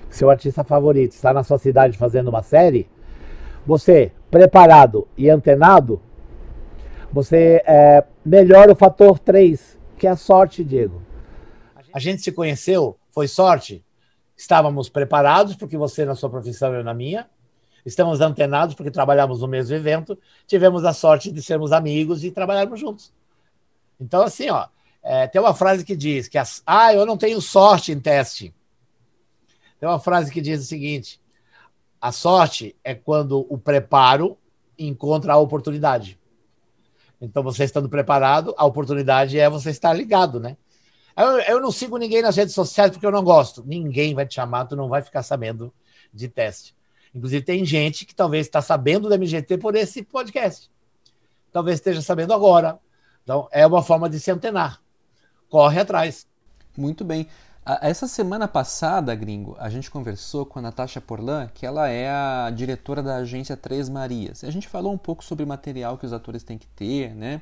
que 0.10 0.16
seu 0.16 0.30
artista 0.30 0.64
favorito 0.64 1.12
está 1.12 1.34
na 1.34 1.44
sua 1.44 1.58
cidade 1.58 1.98
fazendo 1.98 2.30
uma 2.30 2.42
série, 2.42 2.88
você 3.66 4.12
preparado 4.32 5.08
e 5.18 5.30
antenado, 5.30 6.02
você 7.12 7.62
é, 7.66 8.04
melhora 8.24 8.72
o 8.72 8.76
fator 8.76 9.18
3, 9.18 9.80
que 9.98 10.08
é 10.08 10.12
a 10.12 10.16
sorte, 10.16 10.64
Diego. 10.64 11.02
A 12.00 12.02
gente 12.02 12.22
se 12.22 12.32
conheceu, 12.32 12.98
foi 13.12 13.28
sorte. 13.28 13.84
Estávamos 14.38 14.88
preparados, 14.88 15.58
porque 15.58 15.76
você 15.76 16.06
na 16.06 16.16
sua 16.16 16.30
profissão 16.30 16.74
eu 16.74 16.82
na 16.82 16.94
minha 16.94 17.30
estamos 17.86 18.22
antenados 18.22 18.74
porque 18.74 18.90
trabalhamos 18.90 19.42
no 19.42 19.50
mesmo 19.50 19.76
evento, 19.76 20.18
tivemos 20.48 20.86
a 20.86 20.94
sorte 20.94 21.30
de 21.30 21.44
sermos 21.44 21.74
amigos 21.74 22.24
e 22.24 22.32
trabalharmos 22.32 22.80
juntos. 22.80 23.12
Então, 24.00 24.22
assim, 24.22 24.50
ó, 24.50 24.68
é, 25.04 25.28
tem 25.28 25.42
uma 25.42 25.54
frase 25.54 25.84
que 25.84 25.94
diz 25.94 26.30
que 26.30 26.38
as, 26.38 26.64
ah, 26.66 26.94
eu 26.94 27.06
não 27.06 27.18
tenho 27.18 27.42
sorte 27.42 27.92
em 27.92 28.00
teste. 28.00 28.56
Tem 29.78 29.90
uma 29.90 30.00
frase 30.00 30.32
que 30.32 30.40
diz 30.40 30.62
o 30.62 30.66
seguinte: 30.66 31.20
a 32.00 32.14
sorte 32.14 32.78
é 32.82 32.96
quando 32.96 33.46
o 33.50 33.58
preparo 33.58 34.38
encontra 34.78 35.34
a 35.34 35.38
oportunidade. 35.38 36.18
Então, 37.20 37.44
você 37.44 37.66
estando 37.66 37.90
preparado, 37.90 38.56
a 38.58 38.66
oportunidade 38.66 39.38
é 39.38 39.50
você 39.50 39.70
estar 39.70 39.92
ligado, 39.92 40.40
né? 40.40 40.56
Eu, 41.20 41.40
eu 41.40 41.62
não 41.62 41.70
sigo 41.70 41.98
ninguém 41.98 42.22
nas 42.22 42.38
redes 42.38 42.56
sociais 42.56 42.92
porque 42.92 43.06
eu 43.06 43.12
não 43.12 43.24
gosto. 43.24 43.62
Ninguém 43.66 44.16
vai 44.16 44.26
te 44.26 44.36
chamar, 44.36 44.66
tu 44.66 44.76
não 44.76 44.88
vai 44.88 45.02
ficar 45.02 45.22
sabendo 45.22 45.74
de 46.14 46.30
teste. 46.30 46.74
Inclusive, 47.14 47.44
tem 47.44 47.66
gente 47.66 48.06
que 48.06 48.16
talvez 48.16 48.48
está 48.48 48.62
sabendo 48.62 49.10
do 49.10 49.16
MGT 49.16 49.58
por 49.58 49.76
esse 49.76 50.02
podcast. 50.02 50.72
Talvez 51.52 51.78
esteja 51.78 52.02
sabendo 52.02 52.34
agora. 52.34 52.80
Então, 53.24 53.50
é 53.52 53.68
uma 53.68 53.84
forma 53.84 54.10
de 54.10 54.18
se 54.18 54.32
antenar. 54.32 54.82
Corre 55.50 55.82
atrás. 55.82 56.26
Muito 56.78 57.04
bem. 57.04 57.28
Essa 57.82 58.08
semana 58.08 58.48
passada, 58.48 59.14
gringo, 59.14 59.56
a 59.60 59.70
gente 59.70 59.92
conversou 59.92 60.46
com 60.46 60.58
a 60.58 60.62
Natasha 60.62 61.02
Porlan, 61.02 61.48
que 61.54 61.66
ela 61.66 61.90
é 61.90 62.10
a 62.10 62.50
diretora 62.50 63.04
da 63.04 63.18
agência 63.18 63.58
Três 63.58 63.90
Marias. 63.90 64.44
A 64.44 64.50
gente 64.50 64.68
falou 64.68 64.94
um 64.94 64.98
pouco 64.98 65.24
sobre 65.24 65.44
o 65.44 65.48
material 65.48 65.98
que 65.98 66.06
os 66.06 66.14
atores 66.14 66.44
têm 66.44 66.58
que 66.58 66.66
ter, 66.68 67.14
né? 67.14 67.42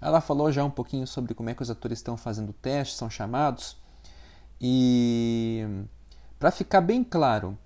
Ela 0.00 0.20
falou 0.20 0.52
já 0.52 0.64
um 0.64 0.70
pouquinho 0.70 1.06
sobre 1.06 1.34
como 1.34 1.50
é 1.50 1.54
que 1.54 1.62
os 1.62 1.70
atores 1.70 1.98
estão 1.98 2.16
fazendo 2.16 2.52
testes, 2.52 2.96
são 2.96 3.08
chamados. 3.08 3.76
E 4.60 5.64
para 6.38 6.50
ficar 6.50 6.80
bem 6.80 7.02
claro, 7.02 7.58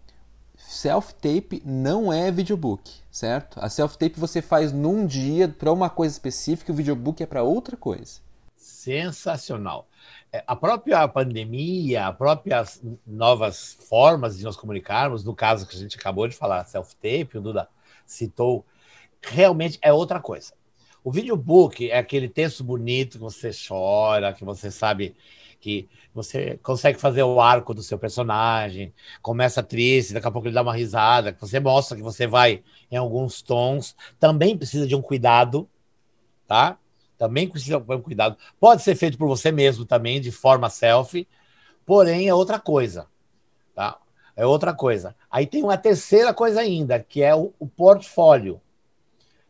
self-tape 0.57 1.63
não 1.65 2.13
é 2.13 2.31
videobook, 2.31 2.91
certo? 3.11 3.59
A 3.61 3.69
self-tape 3.69 4.19
você 4.19 4.41
faz 4.43 4.73
num 4.73 5.07
dia 5.07 5.49
para 5.49 5.73
uma 5.73 5.91
coisa 5.91 6.15
específica, 6.15 6.73
o 6.73 6.75
videobook 6.75 7.23
é 7.23 7.27
para 7.27 7.43
outra 7.43 7.77
coisa. 7.77 8.21
Sensacional. 8.57 9.89
É, 10.33 10.45
a 10.47 10.55
própria 10.55 11.07
pandemia, 11.09 12.07
as 12.07 12.17
próprias 12.17 12.83
novas 13.07 13.77
formas 13.89 14.39
de 14.39 14.45
nos 14.45 14.57
comunicarmos, 14.57 15.25
no 15.25 15.35
caso 15.35 15.67
que 15.67 15.75
a 15.75 15.79
gente 15.79 15.99
acabou 15.99 16.29
de 16.29 16.37
falar, 16.37 16.65
self-tape, 16.65 17.39
o 17.39 17.41
Duda 17.41 17.69
citou, 18.07 18.65
realmente 19.21 19.79
é 19.83 19.93
outra 19.93 20.21
coisa. 20.21 20.53
O 21.03 21.11
videobook 21.11 21.91
é 21.91 21.99
aquele 21.99 22.29
texto 22.29 22.63
bonito 22.63 23.13
que 23.13 23.25
você 23.25 23.51
chora, 23.51 24.33
que 24.33 24.45
você 24.45 24.71
sabe 24.71 25.17
que 25.61 25.89
você 26.15 26.59
consegue 26.63 26.99
fazer 26.99 27.23
o 27.23 27.41
arco 27.41 27.75
do 27.75 27.83
seu 27.83 27.99
personagem, 27.99 28.93
começa 29.21 29.63
triste, 29.63 30.15
daqui 30.15 30.27
a 30.27 30.31
pouco 30.31 30.49
ele 30.49 30.55
dá 30.55 30.63
uma 30.63 30.75
risada, 30.75 31.33
que 31.33 31.41
você 31.41 31.61
mostra 31.61 31.97
que 31.97 32.03
você 32.03 32.27
vai 32.27 32.63
em 32.91 32.97
alguns 32.97 33.43
tons, 33.43 33.95
também 34.19 34.57
precisa 34.57 34.87
de 34.87 34.97
um 34.97 35.03
cuidado, 35.03 35.69
tá? 36.47 36.79
Também 37.19 37.49
precisa 37.49 37.79
de 37.79 37.93
um 37.93 38.01
cuidado. 38.01 38.37
Pode 38.59 38.83
ser 38.83 38.95
feito 38.95 39.19
por 39.19 39.29
você 39.29 39.53
mesmo 39.53 39.85
também, 39.85 40.21
de 40.21 40.33
forma 40.33 40.71
selfie, 40.71 41.29
porém 41.85 42.29
é 42.29 42.35
outra 42.35 42.59
coisa, 42.59 43.07
tá? 43.75 43.99
É 44.35 44.47
outra 44.47 44.73
coisa. 44.73 45.15
Aí 45.31 45.47
tem 45.47 45.63
uma 45.63 45.77
terceira 45.77 46.33
coisa 46.33 46.61
ainda, 46.61 46.99
que 46.99 47.23
é 47.23 47.35
o, 47.35 47.53
o 47.59 47.67
portfólio, 47.67 48.61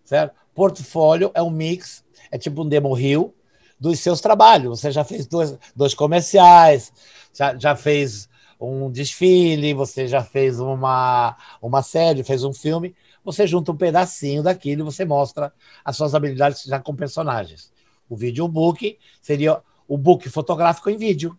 certo? 0.04 0.34
Portfólio 0.54 1.30
é 1.34 1.42
um 1.42 1.50
mix, 1.50 2.04
é 2.30 2.38
tipo 2.38 2.62
um 2.62 2.68
demo 2.68 2.92
reel, 2.92 3.34
dos 3.78 3.98
seus 4.00 4.20
trabalhos. 4.20 4.80
Você 4.80 4.90
já 4.90 5.04
fez 5.04 5.26
dois, 5.26 5.58
dois 5.74 5.94
comerciais, 5.94 6.92
já, 7.32 7.56
já 7.56 7.74
fez 7.74 8.28
um 8.60 8.90
desfile, 8.90 9.72
você 9.72 10.06
já 10.06 10.22
fez 10.22 10.60
uma, 10.60 11.36
uma 11.62 11.82
série, 11.82 12.22
fez 12.22 12.44
um 12.44 12.52
filme. 12.52 12.94
Você 13.24 13.46
junta 13.46 13.72
um 13.72 13.76
pedacinho 13.76 14.42
daquilo 14.42 14.82
e 14.82 14.84
você 14.84 15.04
mostra 15.04 15.52
as 15.84 15.96
suas 15.96 16.14
habilidades 16.14 16.64
já 16.64 16.78
com 16.78 16.94
personagens. 16.94 17.72
O 18.08 18.16
videobook 18.16 18.98
seria 19.22 19.62
o 19.88 19.96
book 19.96 20.28
fotográfico 20.28 20.90
em 20.90 20.96
vídeo, 20.96 21.38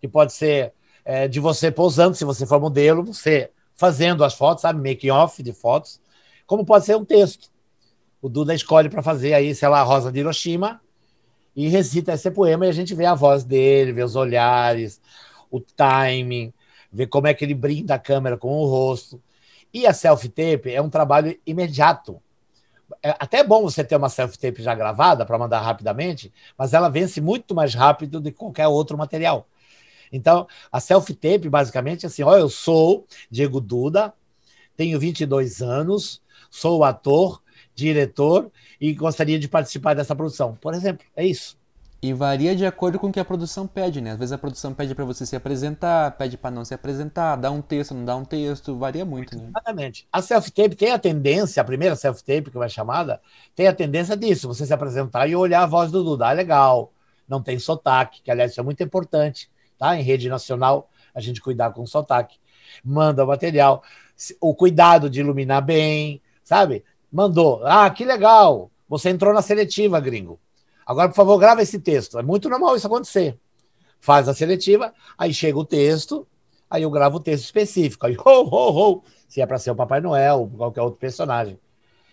que 0.00 0.08
pode 0.08 0.32
ser 0.32 0.72
é, 1.04 1.26
de 1.26 1.40
você 1.40 1.70
posando, 1.70 2.16
se 2.16 2.24
você 2.24 2.46
for 2.46 2.60
modelo, 2.60 3.04
você 3.04 3.50
fazendo 3.74 4.24
as 4.24 4.34
fotos, 4.34 4.62
sabe, 4.62 4.88
making 4.88 5.10
off 5.10 5.42
de 5.42 5.52
fotos, 5.52 6.00
como 6.46 6.64
pode 6.64 6.84
ser 6.84 6.96
um 6.96 7.04
texto. 7.04 7.51
O 8.22 8.28
Duda 8.28 8.54
escolhe 8.54 8.88
para 8.88 9.02
fazer 9.02 9.34
aí, 9.34 9.52
sei 9.52 9.68
lá, 9.68 9.82
Rosa 9.82 10.12
de 10.12 10.20
Hiroshima, 10.20 10.80
e 11.56 11.68
recita 11.68 12.12
esse 12.12 12.30
poema 12.30 12.64
e 12.64 12.68
a 12.68 12.72
gente 12.72 12.94
vê 12.94 13.04
a 13.04 13.14
voz 13.14 13.42
dele, 13.44 13.92
vê 13.92 14.02
os 14.02 14.14
olhares, 14.14 15.00
o 15.50 15.60
timing, 15.60 16.54
vê 16.90 17.06
como 17.06 17.26
é 17.26 17.34
que 17.34 17.44
ele 17.44 17.52
brinda 17.52 17.94
a 17.94 17.98
câmera 17.98 18.38
com 18.38 18.56
o 18.56 18.64
rosto. 18.64 19.20
E 19.74 19.86
a 19.86 19.92
self-tape 19.92 20.70
é 20.70 20.80
um 20.80 20.88
trabalho 20.88 21.36
imediato. 21.46 22.22
É 23.02 23.10
até 23.18 23.42
bom 23.42 23.62
você 23.62 23.82
ter 23.82 23.96
uma 23.96 24.08
self-tape 24.08 24.62
já 24.62 24.74
gravada 24.74 25.26
para 25.26 25.38
mandar 25.38 25.60
rapidamente, 25.60 26.32
mas 26.56 26.72
ela 26.72 26.88
vence 26.88 27.20
muito 27.20 27.54
mais 27.54 27.74
rápido 27.74 28.20
do 28.20 28.30
que 28.30 28.38
qualquer 28.38 28.68
outro 28.68 28.96
material. 28.96 29.48
Então, 30.12 30.46
a 30.70 30.78
self-tape, 30.78 31.48
basicamente, 31.48 32.04
é 32.04 32.06
assim: 32.06 32.22
ó, 32.22 32.36
eu 32.36 32.48
sou 32.48 33.06
Diego 33.30 33.60
Duda, 33.60 34.12
tenho 34.76 35.00
22 35.00 35.62
anos, 35.62 36.22
sou 36.50 36.84
ator, 36.84 37.42
diretor 37.74 38.50
e 38.80 38.92
gostaria 38.92 39.38
de 39.38 39.48
participar 39.48 39.94
dessa 39.94 40.14
produção. 40.14 40.56
Por 40.60 40.74
exemplo, 40.74 41.06
é 41.16 41.24
isso. 41.24 41.56
E 42.04 42.12
varia 42.12 42.56
de 42.56 42.66
acordo 42.66 42.98
com 42.98 43.06
o 43.06 43.12
que 43.12 43.20
a 43.20 43.24
produção 43.24 43.64
pede, 43.64 44.00
né? 44.00 44.10
Às 44.10 44.18
vezes 44.18 44.32
a 44.32 44.38
produção 44.38 44.74
pede 44.74 44.92
para 44.92 45.04
você 45.04 45.24
se 45.24 45.36
apresentar, 45.36 46.10
pede 46.16 46.36
para 46.36 46.50
não 46.50 46.64
se 46.64 46.74
apresentar, 46.74 47.36
dá 47.36 47.48
um 47.48 47.62
texto, 47.62 47.94
não 47.94 48.04
dá 48.04 48.16
um 48.16 48.24
texto, 48.24 48.76
varia 48.76 49.04
muito, 49.04 49.38
né? 49.38 49.44
Exatamente. 49.48 50.08
A 50.10 50.20
self-tape 50.20 50.74
tem 50.74 50.90
a 50.90 50.98
tendência, 50.98 51.60
a 51.60 51.64
primeira 51.64 51.94
self-tape 51.94 52.50
que 52.50 52.58
vai 52.58 52.68
chamada, 52.68 53.20
tem 53.54 53.68
a 53.68 53.72
tendência 53.72 54.16
disso, 54.16 54.48
você 54.48 54.66
se 54.66 54.74
apresentar 54.74 55.28
e 55.28 55.36
olhar 55.36 55.62
a 55.62 55.66
voz 55.66 55.92
do 55.92 56.02
Duda. 56.02 56.26
Ah, 56.26 56.32
legal, 56.32 56.92
não 57.28 57.40
tem 57.40 57.56
sotaque, 57.60 58.20
que 58.20 58.32
aliás 58.32 58.50
isso 58.50 58.60
é 58.60 58.64
muito 58.64 58.82
importante, 58.82 59.48
tá? 59.78 59.96
Em 59.96 60.02
rede 60.02 60.28
nacional, 60.28 60.90
a 61.14 61.20
gente 61.20 61.40
cuidar 61.40 61.70
com 61.70 61.86
sotaque. 61.86 62.36
Manda 62.84 63.22
o 63.22 63.28
material, 63.28 63.80
o 64.40 64.56
cuidado 64.56 65.08
de 65.08 65.20
iluminar 65.20 65.62
bem, 65.62 66.20
sabe? 66.42 66.84
Mandou. 67.12 67.60
Ah, 67.64 67.90
que 67.90 68.04
legal, 68.04 68.70
você 68.88 69.10
entrou 69.10 69.34
na 69.34 69.42
seletiva, 69.42 70.00
gringo 70.00 70.40
Agora, 70.84 71.08
por 71.08 71.14
favor, 71.14 71.38
grava 71.38 71.62
esse 71.62 71.78
texto. 71.78 72.18
É 72.18 72.22
muito 72.22 72.48
normal 72.48 72.74
isso 72.74 72.86
acontecer. 72.86 73.38
Faz 74.00 74.28
a 74.28 74.34
seletiva, 74.34 74.92
aí 75.16 75.32
chega 75.32 75.56
o 75.58 75.64
texto, 75.64 76.26
aí 76.68 76.82
eu 76.82 76.90
gravo 76.90 77.18
o 77.18 77.20
texto 77.20 77.44
específico. 77.44 78.06
Aí, 78.06 78.16
ho, 78.18 78.22
ho, 78.24 78.92
ho, 78.92 79.02
se 79.28 79.40
é 79.40 79.46
para 79.46 79.58
ser 79.58 79.70
o 79.70 79.76
Papai 79.76 80.00
Noel 80.00 80.40
ou 80.40 80.50
qualquer 80.50 80.82
outro 80.82 80.98
personagem. 80.98 81.58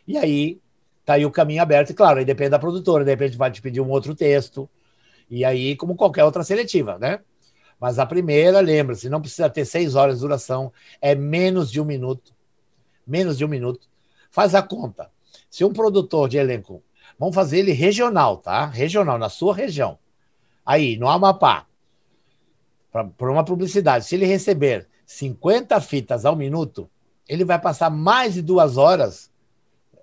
E 0.07 0.17
aí, 0.17 0.59
tá 1.03 1.13
aí 1.13 1.25
o 1.25 1.31
caminho 1.31 1.61
aberto. 1.61 1.89
E 1.89 1.93
claro, 1.93 2.19
aí 2.19 2.25
depende 2.25 2.51
da 2.51 2.59
produtora, 2.59 3.03
de 3.03 3.09
repente 3.09 3.37
vai 3.37 3.49
te 3.49 3.61
pedir 3.61 3.81
um 3.81 3.89
outro 3.89 4.13
texto. 4.13 4.69
E 5.29 5.43
aí, 5.43 5.75
como 5.75 5.95
qualquer 5.95 6.23
outra 6.23 6.43
seletiva, 6.43 6.99
né? 6.99 7.21
Mas 7.79 7.97
a 7.97 8.05
primeira, 8.05 8.59
lembra-se, 8.59 9.09
não 9.09 9.21
precisa 9.21 9.49
ter 9.49 9.65
seis 9.65 9.95
horas 9.95 10.15
de 10.15 10.21
duração, 10.21 10.71
é 11.01 11.15
menos 11.15 11.71
de 11.71 11.81
um 11.81 11.85
minuto. 11.85 12.33
Menos 13.07 13.37
de 13.37 13.45
um 13.45 13.47
minuto. 13.47 13.88
Faz 14.29 14.53
a 14.55 14.61
conta. 14.61 15.09
Se 15.49 15.63
um 15.65 15.73
produtor 15.73 16.29
de 16.29 16.37
elenco 16.37 16.83
Vamos 17.19 17.35
fazer 17.35 17.59
ele 17.59 17.73
regional, 17.73 18.37
tá? 18.37 18.65
Regional, 18.65 19.17
na 19.17 19.27
sua 19.27 19.53
região. 19.53 19.99
Aí, 20.65 20.95
no 20.95 21.09
Amapá, 21.09 21.67
para 22.89 23.31
uma 23.31 23.43
publicidade, 23.43 24.05
se 24.05 24.15
ele 24.15 24.25
receber 24.25 24.87
50 25.05 25.81
fitas 25.81 26.25
ao 26.25 26.33
minuto, 26.33 26.89
ele 27.27 27.43
vai 27.43 27.59
passar 27.59 27.89
mais 27.89 28.35
de 28.35 28.41
duas 28.41 28.77
horas. 28.77 29.29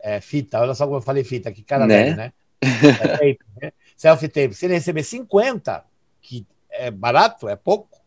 É, 0.03 0.21
fita, 0.21 0.61
olha 0.61 0.75
só 0.75 0.85
como 0.85 0.99
eu 0.99 1.03
falei 1.03 1.25
fita, 1.25 1.51
que 1.51 1.62
cara 1.62 1.87
né? 1.87 2.05
velho, 2.05 2.17
né? 2.17 2.33
É 2.61 3.09
tape, 3.09 3.39
né? 3.62 3.73
Self-tape. 3.97 4.55
Se 4.55 4.67
ele 4.67 4.75
receber 4.75 5.03
50, 5.03 5.85
que 6.21 6.47
é 6.71 6.91
barato, 6.91 7.49
é 7.49 7.57
pouco, 7.57 7.99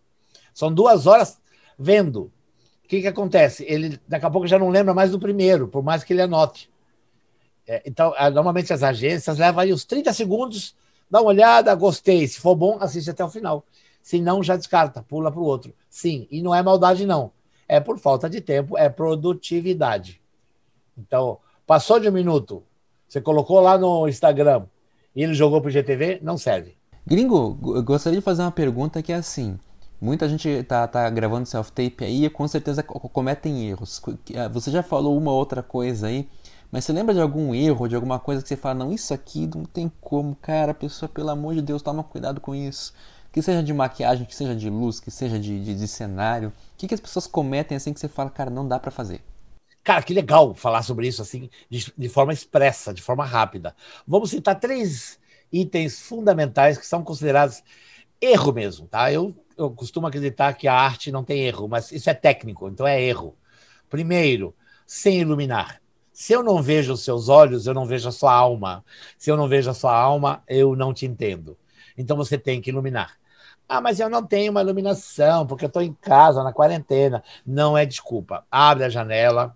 são 0.53 0.71
duas 0.71 1.07
horas 1.07 1.41
vendo. 1.77 2.31
Que, 2.89 3.01
que 3.01 3.07
acontece? 3.07 3.63
Ele 3.67 3.99
daqui 4.07 4.25
a 4.25 4.31
pouco 4.31 4.47
já 4.47 4.57
não 4.57 4.69
lembra 4.69 4.95
mais 4.95 5.11
do 5.11 5.19
primeiro, 5.19 5.67
por 5.67 5.83
mais 5.83 6.03
que 6.03 6.11
ele 6.11 6.23
anote. 6.23 6.67
É, 7.67 7.83
então, 7.85 8.15
normalmente 8.33 8.73
as 8.73 8.81
agências 8.81 9.37
levam 9.37 9.61
aí 9.61 9.71
uns 9.71 9.85
30 9.85 10.11
segundos, 10.11 10.75
dá 11.07 11.21
uma 11.21 11.29
olhada, 11.29 11.75
gostei. 11.75 12.27
Se 12.27 12.39
for 12.39 12.55
bom, 12.55 12.79
assiste 12.81 13.11
até 13.11 13.23
o 13.23 13.29
final. 13.29 13.63
Se 14.01 14.19
não, 14.19 14.41
já 14.41 14.57
descarta, 14.57 15.03
pula 15.03 15.31
para 15.31 15.39
o 15.39 15.43
outro. 15.43 15.71
Sim, 15.87 16.27
e 16.31 16.41
não 16.41 16.53
é 16.53 16.63
maldade, 16.63 17.05
não. 17.05 17.31
É 17.67 17.79
por 17.79 17.99
falta 17.99 18.27
de 18.27 18.41
tempo, 18.41 18.75
é 18.75 18.89
produtividade. 18.89 20.19
Então, 20.97 21.37
passou 21.67 21.99
de 21.99 22.09
um 22.09 22.11
minuto, 22.11 22.63
você 23.07 23.21
colocou 23.21 23.59
lá 23.59 23.77
no 23.77 24.07
Instagram 24.07 24.65
e 25.15 25.21
ele 25.21 25.35
jogou 25.35 25.61
para 25.61 25.67
o 25.67 25.71
GTV, 25.71 26.21
não 26.23 26.39
serve. 26.39 26.75
Gringo, 27.05 27.53
gostaria 27.83 28.17
de 28.17 28.25
fazer 28.25 28.41
uma 28.41 28.51
pergunta 28.51 29.03
que 29.03 29.13
é 29.13 29.15
assim. 29.15 29.59
Muita 30.01 30.29
gente 30.29 30.63
tá, 30.63 30.87
tá 30.87 31.09
gravando 31.09 31.45
self-tape 31.45 32.05
aí 32.05 32.25
e 32.25 32.29
com 32.29 32.47
certeza 32.47 32.81
cometem 32.83 33.67
erros. 33.69 34.01
Você 34.51 34.71
já 34.71 34.81
falou 34.81 35.17
uma 35.17 35.31
outra 35.31 35.61
coisa 35.61 36.07
aí 36.07 36.27
mas 36.71 36.85
você 36.85 36.93
lembra 36.93 37.15
de 37.15 37.21
algum 37.21 37.53
erro, 37.55 37.87
de 37.87 37.95
alguma 37.95 38.19
coisa 38.19 38.41
que 38.41 38.47
você 38.47 38.55
fala, 38.55 38.75
não, 38.75 38.91
isso 38.91 39.13
aqui 39.13 39.47
não 39.47 39.65
tem 39.65 39.91
como, 39.99 40.35
cara, 40.35 40.73
pessoa, 40.73 41.09
pelo 41.09 41.29
amor 41.29 41.55
de 41.55 41.61
Deus, 41.61 41.81
toma 41.81 42.03
cuidado 42.03 42.39
com 42.39 42.53
isso. 42.53 42.93
Que 43.31 43.41
seja 43.41 43.63
de 43.63 43.73
maquiagem, 43.73 44.25
que 44.25 44.35
seja 44.35 44.55
de 44.55 44.69
luz, 44.69 44.99
que 44.99 45.09
seja 45.09 45.39
de, 45.39 45.63
de, 45.63 45.75
de 45.75 45.87
cenário. 45.87 46.49
O 46.49 46.53
que, 46.77 46.87
que 46.87 46.93
as 46.93 46.99
pessoas 46.99 47.25
cometem 47.25 47.75
assim 47.75 47.93
que 47.93 47.99
você 47.99 48.07
fala, 48.07 48.29
cara, 48.29 48.49
não 48.49 48.67
dá 48.67 48.79
para 48.79 48.91
fazer? 48.91 49.21
Cara, 49.83 50.03
que 50.03 50.13
legal 50.13 50.53
falar 50.53 50.83
sobre 50.83 51.07
isso 51.07 51.21
assim, 51.21 51.49
de, 51.69 51.91
de 51.97 52.09
forma 52.09 52.33
expressa, 52.33 52.93
de 52.93 53.01
forma 53.01 53.25
rápida. 53.25 53.75
Vamos 54.07 54.29
citar 54.31 54.59
três 54.59 55.19
itens 55.51 55.99
fundamentais 55.99 56.77
que 56.77 56.85
são 56.85 57.03
considerados 57.03 57.63
erro 58.21 58.51
mesmo, 58.51 58.87
tá? 58.87 59.11
Eu, 59.11 59.33
eu 59.59 59.69
costumo 59.71 60.07
acreditar 60.07 60.53
que 60.53 60.67
a 60.67 60.73
arte 60.73 61.11
não 61.11 61.23
tem 61.23 61.41
erro, 61.41 61.67
mas 61.67 61.91
isso 61.91 62.09
é 62.09 62.13
técnico, 62.13 62.69
então 62.69 62.87
é 62.87 63.01
erro. 63.01 63.35
Primeiro, 63.89 64.55
sem 64.87 65.19
iluminar. 65.19 65.81
Se 66.13 66.33
eu 66.33 66.41
não 66.41 66.61
vejo 66.61 66.93
os 66.93 67.03
seus 67.03 67.27
olhos, 67.27 67.67
eu 67.67 67.73
não 67.73 67.85
vejo 67.85 68.07
a 68.07 68.11
sua 68.11 68.33
alma. 68.33 68.83
Se 69.17 69.29
eu 69.29 69.37
não 69.37 69.47
vejo 69.47 69.69
a 69.69 69.73
sua 69.73 69.93
alma, 69.93 70.43
eu 70.47 70.75
não 70.75 70.93
te 70.93 71.05
entendo. 71.05 71.57
Então 71.97 72.15
você 72.15 72.37
tem 72.37 72.61
que 72.61 72.69
iluminar. 72.69 73.17
Ah, 73.67 73.81
mas 73.81 73.99
eu 73.99 74.09
não 74.09 74.25
tenho 74.25 74.51
uma 74.51 74.61
iluminação, 74.61 75.45
porque 75.45 75.65
eu 75.65 75.67
estou 75.67 75.81
em 75.81 75.93
casa, 75.93 76.43
na 76.43 76.53
quarentena. 76.53 77.23
Não 77.45 77.77
é 77.77 77.85
desculpa. 77.85 78.45
Abre 78.49 78.85
a 78.85 78.89
janela, 78.89 79.55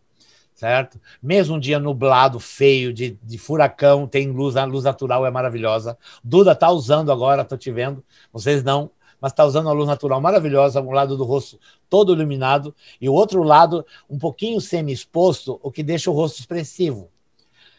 certo? 0.53 0.99
Mesmo 1.21 1.55
um 1.55 1.59
dia 1.59 1.79
nublado, 1.79 2.39
feio, 2.39 2.93
de, 2.93 3.17
de 3.23 3.37
furacão, 3.37 4.07
tem 4.07 4.29
luz, 4.31 4.55
a 4.55 4.65
luz 4.65 4.83
natural 4.83 5.25
é 5.25 5.31
maravilhosa. 5.31 5.97
Duda 6.23 6.51
está 6.51 6.69
usando 6.69 7.11
agora, 7.11 7.41
estou 7.41 7.57
te 7.57 7.71
vendo. 7.71 8.03
Vocês 8.31 8.63
não 8.63 8.91
mas 9.23 9.31
está 9.31 9.45
usando 9.45 9.67
uma 9.67 9.71
luz 9.71 9.87
natural 9.87 10.19
maravilhosa, 10.19 10.81
um 10.81 10.91
lado 10.91 11.15
do 11.15 11.23
rosto 11.23 11.57
todo 11.89 12.11
iluminado 12.11 12.75
e 12.99 13.07
o 13.07 13.13
outro 13.13 13.41
lado 13.41 13.85
um 14.09 14.19
pouquinho 14.19 14.59
semi-exposto, 14.59 15.57
o 15.63 15.71
que 15.71 15.81
deixa 15.81 16.11
o 16.11 16.13
rosto 16.13 16.41
expressivo. 16.41 17.09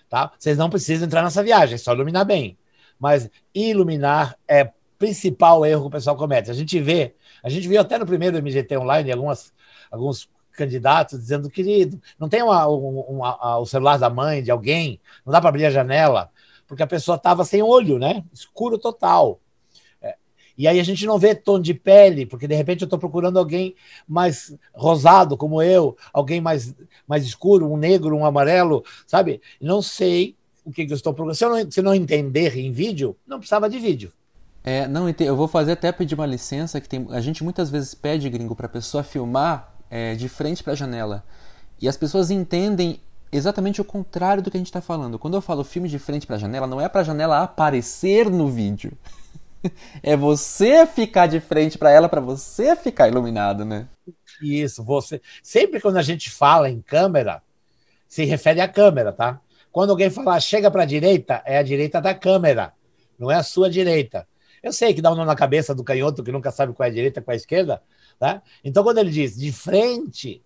Tá? 0.08 0.32
Vocês 0.38 0.56
não 0.56 0.70
precisam 0.70 1.04
entrar 1.06 1.22
nessa 1.22 1.42
viagem, 1.42 1.74
é 1.74 1.78
só 1.78 1.92
iluminar 1.92 2.24
bem. 2.24 2.56
Mas 2.98 3.28
iluminar 3.54 4.38
é 4.48 4.72
principal 4.98 5.66
erro 5.66 5.82
que 5.82 5.88
o 5.88 5.90
pessoal 5.90 6.16
comete. 6.16 6.50
A 6.50 6.54
gente 6.54 6.80
vê, 6.80 7.14
a 7.42 7.50
gente 7.50 7.68
viu 7.68 7.78
até 7.78 7.98
no 7.98 8.06
primeiro 8.06 8.38
MGT 8.38 8.78
Online 8.78 9.12
algumas, 9.12 9.52
alguns 9.90 10.30
candidatos 10.52 11.20
dizendo, 11.20 11.50
querido, 11.50 12.00
não 12.18 12.26
tem 12.26 12.42
uma, 12.42 12.66
uma, 12.66 13.58
o 13.58 13.66
celular 13.66 13.98
da 13.98 14.08
mãe, 14.08 14.42
de 14.42 14.50
alguém, 14.50 14.98
não 15.26 15.30
dá 15.30 15.42
para 15.42 15.50
abrir 15.50 15.66
a 15.66 15.70
janela, 15.70 16.30
porque 16.66 16.82
a 16.82 16.86
pessoa 16.86 17.16
estava 17.16 17.44
sem 17.44 17.62
olho, 17.62 17.98
né? 17.98 18.24
Escuro 18.32 18.78
total. 18.78 19.40
E 20.56 20.68
aí 20.68 20.78
a 20.78 20.84
gente 20.84 21.04
não 21.06 21.18
vê 21.18 21.34
tom 21.34 21.60
de 21.60 21.74
pele, 21.74 22.26
porque 22.26 22.46
de 22.46 22.54
repente 22.54 22.82
eu 22.82 22.86
estou 22.86 22.98
procurando 22.98 23.38
alguém 23.38 23.74
mais 24.06 24.54
rosado 24.72 25.36
como 25.36 25.60
eu, 25.60 25.96
alguém 26.12 26.40
mais, 26.40 26.74
mais 27.06 27.24
escuro, 27.24 27.70
um 27.70 27.76
negro, 27.76 28.16
um 28.16 28.24
amarelo, 28.24 28.84
sabe? 29.06 29.40
Não 29.60 29.82
sei 29.82 30.36
o 30.64 30.70
que, 30.70 30.86
que 30.86 30.92
eu 30.92 30.96
estou 30.96 31.12
procurando. 31.12 31.36
Se 31.36 31.44
eu 31.44 31.50
não, 31.50 31.70
se 31.70 31.82
não 31.82 31.94
entender 31.94 32.56
em 32.56 32.70
vídeo, 32.70 33.16
não 33.26 33.38
precisava 33.38 33.68
de 33.68 33.78
vídeo. 33.78 34.12
É, 34.62 34.88
não, 34.88 35.08
eu 35.08 35.36
vou 35.36 35.46
fazer 35.46 35.72
até 35.72 35.92
pedir 35.92 36.14
uma 36.14 36.24
licença, 36.24 36.80
que 36.80 36.88
tem, 36.88 37.06
a 37.10 37.20
gente 37.20 37.44
muitas 37.44 37.68
vezes 37.68 37.94
pede, 37.94 38.30
gringo, 38.30 38.56
para 38.56 38.66
a 38.66 38.70
pessoa 38.70 39.02
filmar 39.02 39.74
é, 39.90 40.14
de 40.14 40.28
frente 40.28 40.62
para 40.62 40.72
a 40.72 40.76
janela. 40.76 41.22
E 41.80 41.86
as 41.86 41.96
pessoas 41.96 42.30
entendem 42.30 42.98
exatamente 43.30 43.80
o 43.80 43.84
contrário 43.84 44.42
do 44.42 44.50
que 44.50 44.56
a 44.56 44.60
gente 44.60 44.68
está 44.68 44.80
falando. 44.80 45.18
Quando 45.18 45.34
eu 45.34 45.42
falo 45.42 45.64
filme 45.64 45.88
de 45.88 45.98
frente 45.98 46.26
para 46.26 46.36
a 46.36 46.38
janela, 46.38 46.66
não 46.66 46.80
é 46.80 46.88
para 46.88 47.02
a 47.02 47.04
janela 47.04 47.42
aparecer 47.42 48.30
no 48.30 48.48
vídeo. 48.48 48.92
é 50.02 50.16
você 50.16 50.86
ficar 50.86 51.26
de 51.26 51.40
frente 51.40 51.78
para 51.78 51.90
ela, 51.90 52.08
para 52.08 52.20
você 52.20 52.76
ficar 52.76 53.08
iluminado, 53.08 53.64
né? 53.64 53.88
Isso, 54.40 54.84
você. 54.84 55.20
Sempre 55.42 55.80
quando 55.80 55.96
a 55.96 56.02
gente 56.02 56.30
fala 56.30 56.68
em 56.68 56.80
câmera, 56.80 57.42
se 58.08 58.24
refere 58.24 58.60
à 58.60 58.68
câmera, 58.68 59.12
tá? 59.12 59.40
Quando 59.72 59.90
alguém 59.90 60.10
falar 60.10 60.38
chega 60.40 60.70
para 60.70 60.82
a 60.82 60.86
direita, 60.86 61.42
é 61.44 61.58
a 61.58 61.62
direita 61.62 62.00
da 62.00 62.14
câmera, 62.14 62.72
não 63.18 63.30
é 63.30 63.36
a 63.36 63.42
sua 63.42 63.68
direita. 63.68 64.26
Eu 64.62 64.72
sei 64.72 64.94
que 64.94 65.02
dá 65.02 65.12
um 65.12 65.14
nó 65.14 65.24
na 65.24 65.36
cabeça 65.36 65.74
do 65.74 65.84
canhoto 65.84 66.22
que 66.22 66.32
nunca 66.32 66.50
sabe 66.50 66.72
qual 66.72 66.86
é 66.86 66.90
a 66.90 66.94
direita, 66.94 67.20
qual 67.20 67.32
é 67.32 67.36
a 67.36 67.36
esquerda, 67.36 67.82
tá? 68.18 68.42
Então 68.62 68.82
quando 68.82 68.98
ele 68.98 69.10
diz 69.10 69.36
de 69.36 69.52
frente 69.52 70.42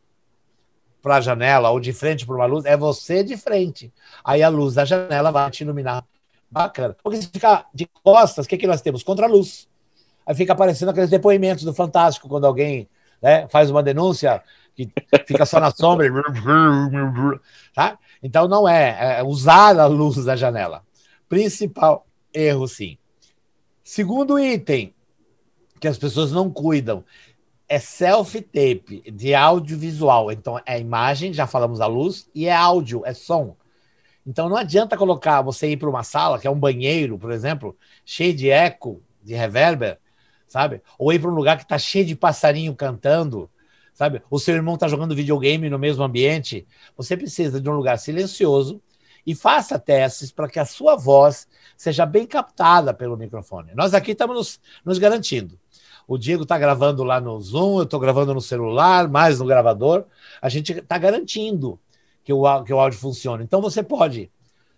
para 1.00 1.16
a 1.16 1.20
janela 1.20 1.70
ou 1.70 1.78
de 1.78 1.92
frente 1.92 2.26
para 2.26 2.34
uma 2.34 2.46
luz, 2.46 2.64
é 2.64 2.76
você 2.76 3.22
de 3.22 3.36
frente. 3.36 3.92
Aí 4.24 4.42
a 4.42 4.48
luz 4.48 4.74
da 4.74 4.84
janela 4.84 5.30
vai 5.30 5.50
te 5.50 5.62
iluminar 5.62 6.04
Bacana. 6.50 6.96
Porque 7.02 7.20
se 7.20 7.28
ficar 7.28 7.66
de 7.74 7.86
costas, 8.02 8.46
o 8.46 8.48
que, 8.48 8.56
que 8.56 8.66
nós 8.66 8.80
temos? 8.80 9.02
Contra-luz. 9.02 9.68
Aí 10.26 10.34
fica 10.34 10.52
aparecendo 10.52 10.90
aqueles 10.90 11.10
depoimentos 11.10 11.64
do 11.64 11.74
Fantástico, 11.74 12.28
quando 12.28 12.46
alguém 12.46 12.88
né, 13.22 13.46
faz 13.48 13.70
uma 13.70 13.82
denúncia 13.82 14.42
que 14.74 14.90
fica 15.26 15.44
só 15.44 15.58
na 15.60 15.70
sombra. 15.70 16.06
tá? 17.74 17.98
Então 18.22 18.46
não 18.46 18.68
é, 18.68 19.18
é 19.18 19.22
usar 19.22 19.78
a 19.78 19.86
luz 19.86 20.24
da 20.24 20.36
janela. 20.36 20.82
Principal 21.28 22.06
erro, 22.32 22.66
sim. 22.68 22.96
Segundo 23.82 24.38
item, 24.38 24.94
que 25.80 25.88
as 25.88 25.98
pessoas 25.98 26.32
não 26.32 26.50
cuidam, 26.50 27.04
é 27.68 27.78
self-tape 27.78 29.10
de 29.10 29.34
audiovisual. 29.34 30.32
Então 30.32 30.60
é 30.64 30.80
imagem, 30.80 31.32
já 31.32 31.46
falamos 31.46 31.80
a 31.80 31.86
luz, 31.86 32.28
e 32.34 32.46
é 32.46 32.54
áudio, 32.54 33.02
é 33.04 33.12
som. 33.12 33.56
Então 34.28 34.46
não 34.46 34.58
adianta 34.58 34.94
colocar 34.94 35.40
você 35.40 35.70
ir 35.70 35.78
para 35.78 35.88
uma 35.88 36.02
sala, 36.02 36.38
que 36.38 36.46
é 36.46 36.50
um 36.50 36.60
banheiro, 36.60 37.18
por 37.18 37.32
exemplo, 37.32 37.74
cheio 38.04 38.34
de 38.34 38.50
eco, 38.50 39.02
de 39.22 39.34
reverber, 39.34 39.98
sabe? 40.46 40.82
Ou 40.98 41.10
ir 41.14 41.18
para 41.18 41.30
um 41.30 41.34
lugar 41.34 41.56
que 41.56 41.62
está 41.62 41.78
cheio 41.78 42.04
de 42.04 42.14
passarinho 42.14 42.74
cantando, 42.74 43.50
sabe? 43.94 44.20
O 44.30 44.38
seu 44.38 44.54
irmão 44.54 44.74
está 44.74 44.86
jogando 44.86 45.14
videogame 45.14 45.70
no 45.70 45.78
mesmo 45.78 46.04
ambiente. 46.04 46.68
Você 46.94 47.16
precisa 47.16 47.58
de 47.58 47.70
um 47.70 47.72
lugar 47.72 47.98
silencioso 47.98 48.82
e 49.26 49.34
faça 49.34 49.78
testes 49.78 50.30
para 50.30 50.46
que 50.46 50.58
a 50.58 50.66
sua 50.66 50.94
voz 50.94 51.48
seja 51.74 52.04
bem 52.04 52.26
captada 52.26 52.92
pelo 52.92 53.16
microfone. 53.16 53.72
Nós 53.74 53.94
aqui 53.94 54.10
estamos 54.10 54.36
nos, 54.36 54.60
nos 54.84 54.98
garantindo. 54.98 55.58
O 56.06 56.18
Diego 56.18 56.42
está 56.42 56.58
gravando 56.58 57.02
lá 57.02 57.18
no 57.18 57.40
Zoom, 57.40 57.78
eu 57.78 57.84
estou 57.84 57.98
gravando 57.98 58.34
no 58.34 58.42
celular, 58.42 59.08
mais 59.08 59.38
no 59.38 59.46
gravador. 59.46 60.04
A 60.42 60.50
gente 60.50 60.72
está 60.72 60.98
garantindo 60.98 61.80
que 62.28 62.32
o, 62.34 62.62
que 62.62 62.74
o 62.74 62.78
áudio 62.78 62.98
funcione. 62.98 63.42
Então 63.42 63.62
você 63.62 63.82
pode 63.82 64.30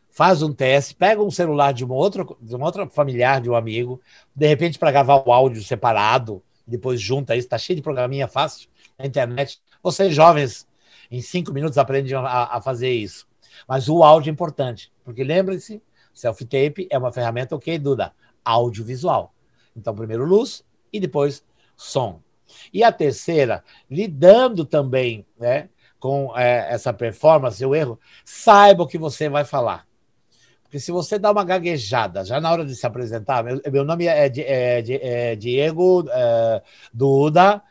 faz 0.09 0.41
um 0.41 0.53
teste, 0.53 0.95
pega 0.95 1.21
um 1.21 1.33
celular 1.33 1.73
de 1.73 1.85
uma 1.85 1.97
outra, 1.97 2.25
de 2.41 2.55
uma 2.55 2.65
outra 2.65 2.89
familiar, 2.89 3.41
de 3.41 3.51
um 3.51 3.57
amigo, 3.57 4.01
de 4.33 4.47
repente 4.47 4.79
para 4.79 4.93
gravar 4.93 5.21
o 5.27 5.33
áudio 5.33 5.61
separado, 5.61 6.41
depois 6.65 7.01
junta 7.01 7.35
isso, 7.35 7.47
está 7.47 7.59
cheio 7.59 7.77
de 7.77 7.83
programinha 7.83 8.29
fácil 8.29 8.69
na 8.97 9.05
internet. 9.05 9.61
Vocês 9.83 10.15
jovens, 10.15 10.65
em 11.11 11.21
cinco 11.21 11.53
minutos 11.53 11.77
aprendem 11.77 12.15
a, 12.15 12.57
a 12.57 12.63
fazer 12.63 12.93
isso. 12.93 13.27
Mas 13.67 13.89
o 13.89 14.05
áudio 14.05 14.31
é 14.31 14.33
importante, 14.33 14.93
porque 15.05 15.25
lembre-se, 15.25 15.83
self-tape 16.15 16.87
é 16.89 16.97
uma 16.97 17.13
ferramenta, 17.13 17.57
ok, 17.57 17.81
Duda? 17.81 18.13
Audiovisual. 18.45 19.35
Então, 19.77 19.93
primeiro 19.93 20.25
luz 20.25 20.65
e 20.93 21.01
depois 21.01 21.45
som. 21.77 22.21
E 22.73 22.85
a 22.85 22.93
terceira, 22.93 23.65
lidando 23.91 24.65
também 24.65 25.27
né, 25.37 25.69
com 26.01 26.37
é, 26.37 26.73
essa 26.73 26.93
performance, 26.93 27.65
o 27.65 27.75
erro, 27.75 28.01
saiba 28.25 28.83
o 28.83 28.87
que 28.87 28.99
você 28.99 29.29
vai 29.29 29.45
falar. 29.45 29.87
Porque 30.63 30.81
se 30.81 30.91
você 30.91 31.19
dá 31.19 31.31
uma 31.31 31.45
gaguejada 31.45 32.25
já 32.25 32.41
na 32.41 32.51
hora 32.51 32.65
de 32.65 32.75
se 32.75 32.87
apresentar, 32.87 33.45
meu, 33.45 33.61
meu 33.71 33.85
nome 33.85 34.07
é, 34.07 34.27
é, 34.27 35.31
é 35.31 35.37
Diego 35.37 36.07
é, 36.09 36.63
Duda, 36.93 37.63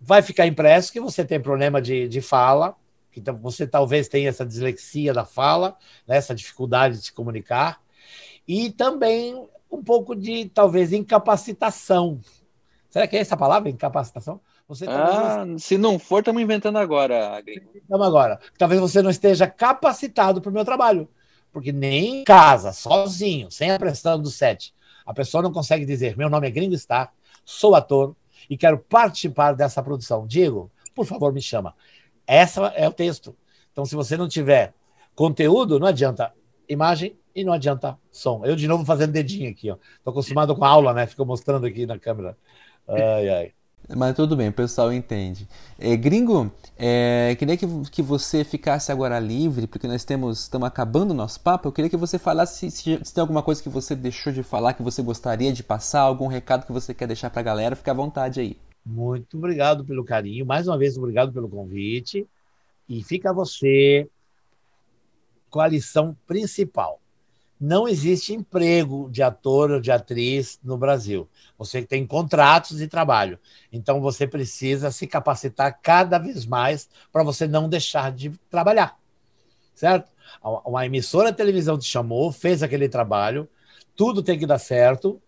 vai 0.00 0.22
ficar 0.22 0.46
impresso 0.46 0.92
que 0.92 1.00
você 1.00 1.24
tem 1.24 1.40
problema 1.40 1.80
de, 1.80 2.08
de 2.08 2.20
fala, 2.20 2.74
que 3.12 3.22
você 3.40 3.66
talvez 3.66 4.08
tenha 4.08 4.28
essa 4.28 4.44
dislexia 4.44 5.14
da 5.14 5.24
fala, 5.24 5.76
né, 6.06 6.16
essa 6.16 6.34
dificuldade 6.34 6.98
de 6.98 7.04
se 7.04 7.12
comunicar, 7.12 7.80
e 8.46 8.70
também 8.70 9.48
um 9.70 9.82
pouco 9.82 10.14
de, 10.14 10.46
talvez, 10.46 10.92
incapacitação. 10.92 12.20
Será 12.88 13.06
que 13.06 13.16
é 13.16 13.20
essa 13.20 13.36
palavra, 13.36 13.68
incapacitação? 13.68 14.40
Você 14.68 14.84
ah, 14.88 15.44
se 15.58 15.78
não 15.78 15.96
for, 15.98 16.18
estamos 16.18 16.42
inventando 16.42 16.78
agora, 16.78 17.40
Estamos 17.46 18.06
agora. 18.06 18.40
Talvez 18.58 18.80
você 18.80 19.00
não 19.00 19.10
esteja 19.10 19.46
capacitado 19.46 20.40
para 20.40 20.50
o 20.50 20.52
meu 20.52 20.64
trabalho. 20.64 21.08
Porque 21.52 21.72
nem 21.72 22.20
em 22.20 22.24
casa, 22.24 22.72
sozinho, 22.72 23.50
sem 23.50 23.70
a 23.70 23.78
pressão 23.78 24.20
do 24.20 24.28
set, 24.28 24.74
a 25.06 25.14
pessoa 25.14 25.42
não 25.42 25.52
consegue 25.52 25.86
dizer: 25.86 26.16
meu 26.16 26.28
nome 26.28 26.48
é 26.48 26.50
Gringo 26.50 26.76
Star, 26.76 27.12
sou 27.44 27.74
ator 27.74 28.14
e 28.50 28.56
quero 28.56 28.78
participar 28.78 29.52
dessa 29.52 29.82
produção. 29.82 30.26
Diego, 30.26 30.70
por 30.94 31.06
favor, 31.06 31.32
me 31.32 31.40
chama. 31.40 31.74
Essa 32.26 32.66
é 32.74 32.88
o 32.88 32.92
texto. 32.92 33.36
Então, 33.72 33.84
se 33.84 33.94
você 33.94 34.16
não 34.16 34.28
tiver 34.28 34.74
conteúdo, 35.14 35.78
não 35.78 35.86
adianta 35.86 36.32
imagem 36.68 37.16
e 37.34 37.44
não 37.44 37.52
adianta 37.52 37.96
som. 38.10 38.44
Eu, 38.44 38.56
de 38.56 38.66
novo, 38.66 38.84
fazendo 38.84 39.12
dedinho 39.12 39.50
aqui. 39.50 39.68
Estou 39.68 40.10
acostumado 40.10 40.56
com 40.56 40.64
a 40.64 40.68
aula, 40.68 40.92
né? 40.92 41.06
Fico 41.06 41.24
mostrando 41.24 41.66
aqui 41.66 41.86
na 41.86 41.98
câmera. 41.98 42.36
Ai, 42.88 43.28
ai. 43.28 43.52
Mas 43.94 44.16
tudo 44.16 44.36
bem, 44.36 44.48
o 44.48 44.52
pessoal 44.52 44.92
entende. 44.92 45.48
É, 45.78 45.96
gringo, 45.96 46.50
é, 46.76 47.36
queria 47.38 47.56
que, 47.56 47.66
que 47.90 48.02
você 48.02 48.42
ficasse 48.42 48.90
agora 48.90 49.18
livre, 49.20 49.66
porque 49.66 49.86
nós 49.86 50.04
temos 50.04 50.40
estamos 50.40 50.66
acabando 50.66 51.12
o 51.12 51.14
nosso 51.14 51.38
papo. 51.40 51.68
Eu 51.68 51.72
queria 51.72 51.88
que 51.88 51.96
você 51.96 52.18
falasse 52.18 52.70
se, 52.70 52.98
se, 53.04 53.14
tem 53.14 53.20
alguma 53.20 53.42
coisa 53.42 53.62
que 53.62 53.68
você 53.68 53.94
deixou 53.94 54.32
de 54.32 54.42
falar, 54.42 54.74
que 54.74 54.82
você 54.82 55.02
gostaria 55.02 55.52
de 55.52 55.62
passar, 55.62 56.00
algum 56.00 56.26
recado 56.26 56.66
que 56.66 56.72
você 56.72 56.92
quer 56.92 57.06
deixar 57.06 57.30
para 57.30 57.40
a 57.40 57.44
galera, 57.44 57.76
fica 57.76 57.92
à 57.92 57.94
vontade 57.94 58.40
aí. 58.40 58.56
Muito 58.84 59.36
obrigado 59.36 59.84
pelo 59.84 60.04
carinho. 60.04 60.44
Mais 60.44 60.66
uma 60.66 60.76
vez, 60.76 60.96
obrigado 60.98 61.32
pelo 61.32 61.48
convite. 61.48 62.26
E 62.88 63.02
fica 63.02 63.32
você 63.32 64.08
com 65.48 65.60
a 65.60 65.68
lição 65.68 66.16
principal 66.26 67.00
não 67.60 67.88
existe 67.88 68.34
emprego 68.34 69.08
de 69.10 69.22
ator 69.22 69.70
ou 69.70 69.80
de 69.80 69.90
atriz 69.90 70.58
no 70.62 70.76
Brasil. 70.76 71.28
Você 71.58 71.82
tem 71.82 72.06
contratos 72.06 72.78
de 72.78 72.86
trabalho. 72.86 73.38
Então 73.72 74.00
você 74.00 74.26
precisa 74.26 74.90
se 74.90 75.06
capacitar 75.06 75.78
cada 75.82 76.18
vez 76.18 76.44
mais 76.44 76.88
para 77.10 77.22
você 77.22 77.46
não 77.46 77.68
deixar 77.68 78.12
de 78.12 78.30
trabalhar. 78.50 78.98
Certo? 79.74 80.10
Uma 80.42 80.86
emissora 80.86 81.30
de 81.30 81.36
televisão 81.36 81.78
te 81.78 81.86
chamou, 81.86 82.30
fez 82.30 82.62
aquele 82.62 82.88
trabalho, 82.88 83.48
tudo 83.94 84.22
tem 84.22 84.38
que 84.38 84.46
dar 84.46 84.58
certo. 84.58 85.20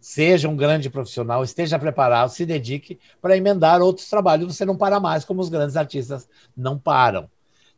Seja 0.00 0.48
um 0.48 0.56
grande 0.56 0.90
profissional, 0.90 1.42
esteja 1.42 1.78
preparado, 1.78 2.28
se 2.28 2.44
dedique 2.44 3.00
para 3.22 3.36
emendar 3.36 3.80
outros 3.80 4.08
trabalhos. 4.08 4.54
Você 4.54 4.64
não 4.64 4.76
para 4.76 5.00
mais, 5.00 5.24
como 5.24 5.40
os 5.40 5.48
grandes 5.48 5.76
artistas 5.76 6.28
não 6.54 6.78
param. 6.78 7.28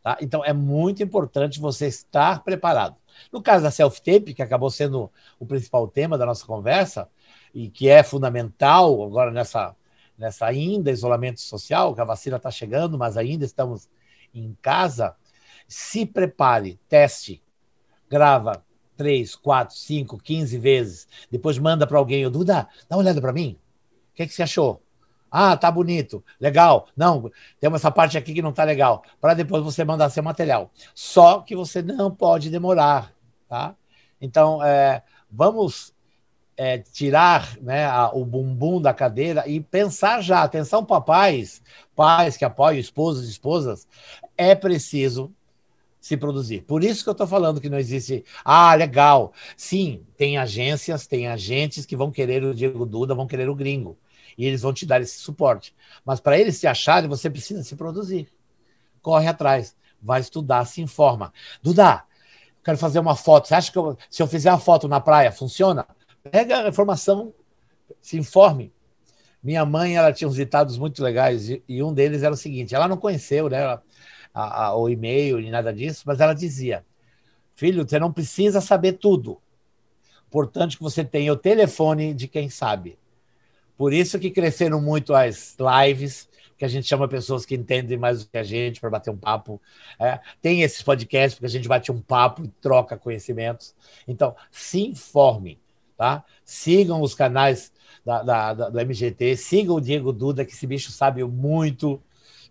Tá? 0.03 0.19
Então 0.21 0.45
é 0.45 0.53
muito 0.53 1.03
importante 1.03 1.61
você 1.61 1.87
estar 1.87 2.43
preparado. 2.43 2.97
No 3.33 3.43
caso 3.43 3.63
da 3.63 3.71
self-tape, 3.71 4.35
que 4.35 4.43
acabou 4.43 4.71
sendo 4.71 5.11
o 5.39 5.47
principal 5.47 5.87
tema 5.89 6.17
da 6.17 6.27
nossa 6.27 6.47
conversa, 6.47 7.09
e 7.55 7.69
que 7.69 7.89
é 7.89 8.03
fundamental 8.03 9.03
agora 9.03 9.31
nessa, 9.31 9.75
nessa 10.17 10.47
ainda 10.47 10.91
isolamento 10.91 11.41
social, 11.41 11.95
que 11.95 12.01
a 12.01 12.05
vacina 12.05 12.37
está 12.37 12.51
chegando, 12.51 12.99
mas 12.99 13.17
ainda 13.17 13.45
estamos 13.45 13.89
em 14.35 14.57
casa, 14.61 15.17
se 15.67 16.05
prepare, 16.05 16.79
teste, 16.89 17.43
grava 18.09 18.65
três, 18.97 19.35
quatro, 19.35 19.77
cinco, 19.77 20.17
quinze 20.17 20.59
vezes, 20.59 21.07
depois 21.31 21.59
manda 21.59 21.87
para 21.87 21.99
alguém, 21.99 22.25
o 22.25 22.31
Duda, 22.31 22.69
dá 22.89 22.97
uma 22.97 23.03
olhada 23.03 23.21
para 23.21 23.33
mim, 23.33 23.59
o 24.13 24.17
que, 24.17 24.23
é 24.23 24.27
que 24.27 24.33
você 24.33 24.43
achou? 24.43 24.83
Ah, 25.39 25.55
tá 25.55 25.71
bonito, 25.71 26.25
legal. 26.41 26.89
Não, 26.97 27.31
tem 27.61 27.71
essa 27.75 27.91
parte 27.91 28.17
aqui 28.17 28.33
que 28.33 28.41
não 28.41 28.55
tá 28.55 28.65
legal. 28.65 29.03
Para 29.21 29.35
depois 29.35 29.63
você 29.63 29.85
mandar 29.85 30.09
seu 30.09 30.23
material. 30.23 30.71
Só 30.95 31.41
que 31.41 31.55
você 31.55 31.83
não 31.83 32.11
pode 32.11 32.49
demorar, 32.49 33.13
tá? 33.47 33.75
Então, 34.19 34.65
é, 34.65 35.03
vamos 35.31 35.93
é, 36.57 36.79
tirar 36.79 37.55
né, 37.61 37.85
a, 37.85 38.11
o 38.15 38.25
bumbum 38.25 38.81
da 38.81 38.95
cadeira 38.95 39.47
e 39.47 39.61
pensar 39.61 40.23
já. 40.23 40.43
Atenção, 40.43 40.83
papais, 40.83 41.61
pais 41.95 42.39
que 42.39 42.45
apoiam 42.47 42.81
esposos 42.81 43.27
e 43.27 43.31
esposas, 43.31 43.87
é 44.39 44.55
preciso 44.55 45.31
se 46.01 46.17
produzir. 46.17 46.63
Por 46.63 46.83
isso 46.83 47.03
que 47.05 47.11
eu 47.11 47.13
estou 47.13 47.27
falando 47.27 47.61
que 47.61 47.69
não 47.69 47.79
existe. 47.79 48.25
Ah, 48.43 48.75
legal. 48.75 49.35
Sim, 49.55 50.03
tem 50.17 50.39
agências, 50.39 51.07
tem 51.07 51.29
agentes 51.29 51.85
que 51.85 51.95
vão 51.95 52.11
querer 52.11 52.43
o 52.43 52.55
Diego 52.55 52.87
Duda, 52.87 53.15
vão 53.15 53.27
querer 53.27 53.51
o 53.51 53.55
gringo 53.55 53.99
e 54.37 54.47
eles 54.47 54.63
vão 54.63 54.73
te 54.73 54.85
dar 54.85 55.01
esse 55.01 55.19
suporte. 55.19 55.75
Mas 56.05 56.21
para 56.21 56.39
eles 56.39 56.61
te 56.61 56.67
acharem, 56.67 57.09
você 57.09 57.31
precisa 57.31 57.63
se 57.63 57.75
produzir. 57.77 58.29
Corre 59.01 59.29
atrás, 59.29 59.77
vai 60.03 60.21
estudar, 60.21 60.65
se 60.65 60.81
informa. 60.81 61.33
Duda, 61.63 62.05
quero 62.63 62.77
fazer 62.79 62.99
uma 62.99 63.17
foto. 63.17 63.49
Você 63.49 63.55
acha 63.55 63.73
que 63.73 63.79
eu, 63.79 63.97
se 64.11 64.23
eu 64.23 64.27
fizer 64.27 64.51
uma 64.51 64.59
foto 64.59 64.89
na 64.89 65.01
praia, 65.01 65.33
funciona? 65.33 65.87
Pega 66.31 66.65
a 66.65 66.69
informação, 66.69 67.33
se 68.01 68.19
informe. 68.19 68.73
Minha 69.43 69.65
mãe, 69.65 69.97
ela 69.97 70.13
tinha 70.13 70.29
uns 70.29 70.35
ditados 70.35 70.77
muito 70.77 71.03
legais 71.03 71.49
e, 71.49 71.63
e 71.69 71.83
um 71.83 71.95
deles 71.95 72.23
era 72.23 72.35
o 72.35 72.37
seguinte: 72.37 72.75
ela 72.75 72.89
não 72.89 72.97
conheceu, 72.97 73.49
né, 73.49 73.65
a, 74.35 74.67
a, 74.67 74.77
o 74.77 74.89
e-mail 74.89 75.39
nem 75.39 75.51
nada 75.51 75.73
disso, 75.73 76.03
mas 76.05 76.21
ela 76.21 76.35
dizia: 76.35 76.85
Filho, 77.55 77.89
você 77.89 77.99
não 77.99 78.13
precisa 78.13 78.61
saber 78.61 78.95
tudo. 78.95 79.41
Importante 80.27 80.77
que 80.77 80.83
você 80.83 81.05
tenha 81.05 81.33
o 81.33 81.37
telefone 81.37 82.13
de 82.13 82.27
quem 82.27 82.51
sabe. 82.51 82.99
Por 83.77 83.93
isso 83.93 84.19
que 84.19 84.31
cresceram 84.31 84.81
muito 84.81 85.15
as 85.15 85.57
lives, 85.59 86.29
que 86.57 86.65
a 86.65 86.69
gente 86.69 86.87
chama 86.87 87.07
pessoas 87.07 87.45
que 87.45 87.55
entendem 87.55 87.99
mais 87.99 88.25
do 88.25 88.31
que 88.31 88.39
a 88.39 88.43
gente 88.43 88.81
para 88.81 88.91
bater 88.91 89.11
um 89.11 89.17
papo. 89.17 89.61
É, 89.99 90.19
tem 90.41 90.63
esses 90.63 90.83
podcasts 90.83 91.35
porque 91.35 91.47
a 91.47 91.51
gente 91.51 91.69
bate 91.69 91.93
um 91.93 92.01
papo 92.01 92.45
e 92.45 92.49
troca 92.61 92.97
conhecimentos. 92.97 93.75
Então, 94.09 94.35
se 94.51 94.87
informe, 94.87 95.59
tá? 95.97 96.25
Sigam 96.45 97.03
os 97.03 97.15
canais 97.15 97.73
da, 98.05 98.23
da, 98.23 98.55
da, 98.55 98.69
do 98.71 98.81
MGT, 98.81 99.37
sigam 99.37 99.77
o 99.77 99.81
Diego 99.81 100.13
Duda, 100.13 100.45
que 100.45 100.53
esse 100.53 100.67
bicho 100.67 100.91
sabe 100.91 101.23
muito. 101.25 102.01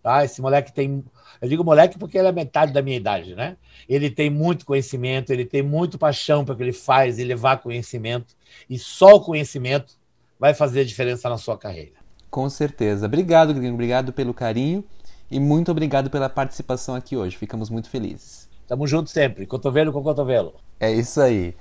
Tá? 0.03 0.23
Esse 0.23 0.39
moleque 0.39 0.71
tem. 0.71 1.03
Eu 1.41 1.49
digo 1.49 1.63
moleque 1.63 1.97
porque 1.97 2.17
ele 2.17 2.27
é 2.27 2.31
metade 2.31 2.71
da 2.71 2.81
minha 2.81 2.97
idade, 2.97 3.33
né? 3.33 3.57
Ele 3.89 4.09
tem 4.09 4.29
muito 4.29 4.65
conhecimento, 4.65 5.33
ele 5.33 5.45
tem 5.45 5.63
muito 5.63 5.97
paixão 5.97 6.45
para 6.45 6.53
o 6.53 6.57
que 6.57 6.61
ele 6.61 6.73
faz 6.73 7.17
e 7.17 7.23
levar 7.23 7.57
conhecimento. 7.57 8.35
E 8.69 8.77
só 8.77 9.15
o 9.15 9.21
conhecimento 9.21 9.95
vai 10.39 10.53
fazer 10.53 10.81
a 10.81 10.85
diferença 10.85 11.29
na 11.29 11.37
sua 11.37 11.57
carreira. 11.57 11.93
Com 12.29 12.49
certeza. 12.49 13.05
Obrigado, 13.05 13.53
Gringo. 13.53 13.73
Obrigado 13.73 14.11
pelo 14.11 14.33
carinho 14.33 14.83
e 15.29 15.39
muito 15.39 15.71
obrigado 15.71 16.09
pela 16.09 16.29
participação 16.29 16.95
aqui 16.95 17.15
hoje. 17.15 17.37
Ficamos 17.37 17.69
muito 17.69 17.89
felizes. 17.89 18.47
Tamo 18.67 18.87
junto 18.87 19.09
sempre, 19.09 19.45
cotovelo 19.45 19.93
com 19.93 20.01
cotovelo. 20.01 20.55
É 20.79 20.91
isso 20.91 21.21
aí. 21.21 21.55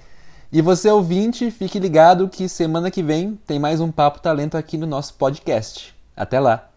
E 0.51 0.63
você 0.63 0.89
ouvinte, 0.91 1.51
fique 1.51 1.79
ligado 1.79 2.29
que 2.29 2.49
semana 2.49 2.91
que 2.91 3.03
vem 3.03 3.39
tem 3.47 3.59
mais 3.59 3.81
um 3.81 3.91
Papo 3.91 4.21
Talento 4.21 4.57
aqui 4.57 4.79
no 4.79 4.87
nosso 4.87 5.15
podcast. 5.15 5.95
Até 6.17 6.41
lá! 6.41 6.74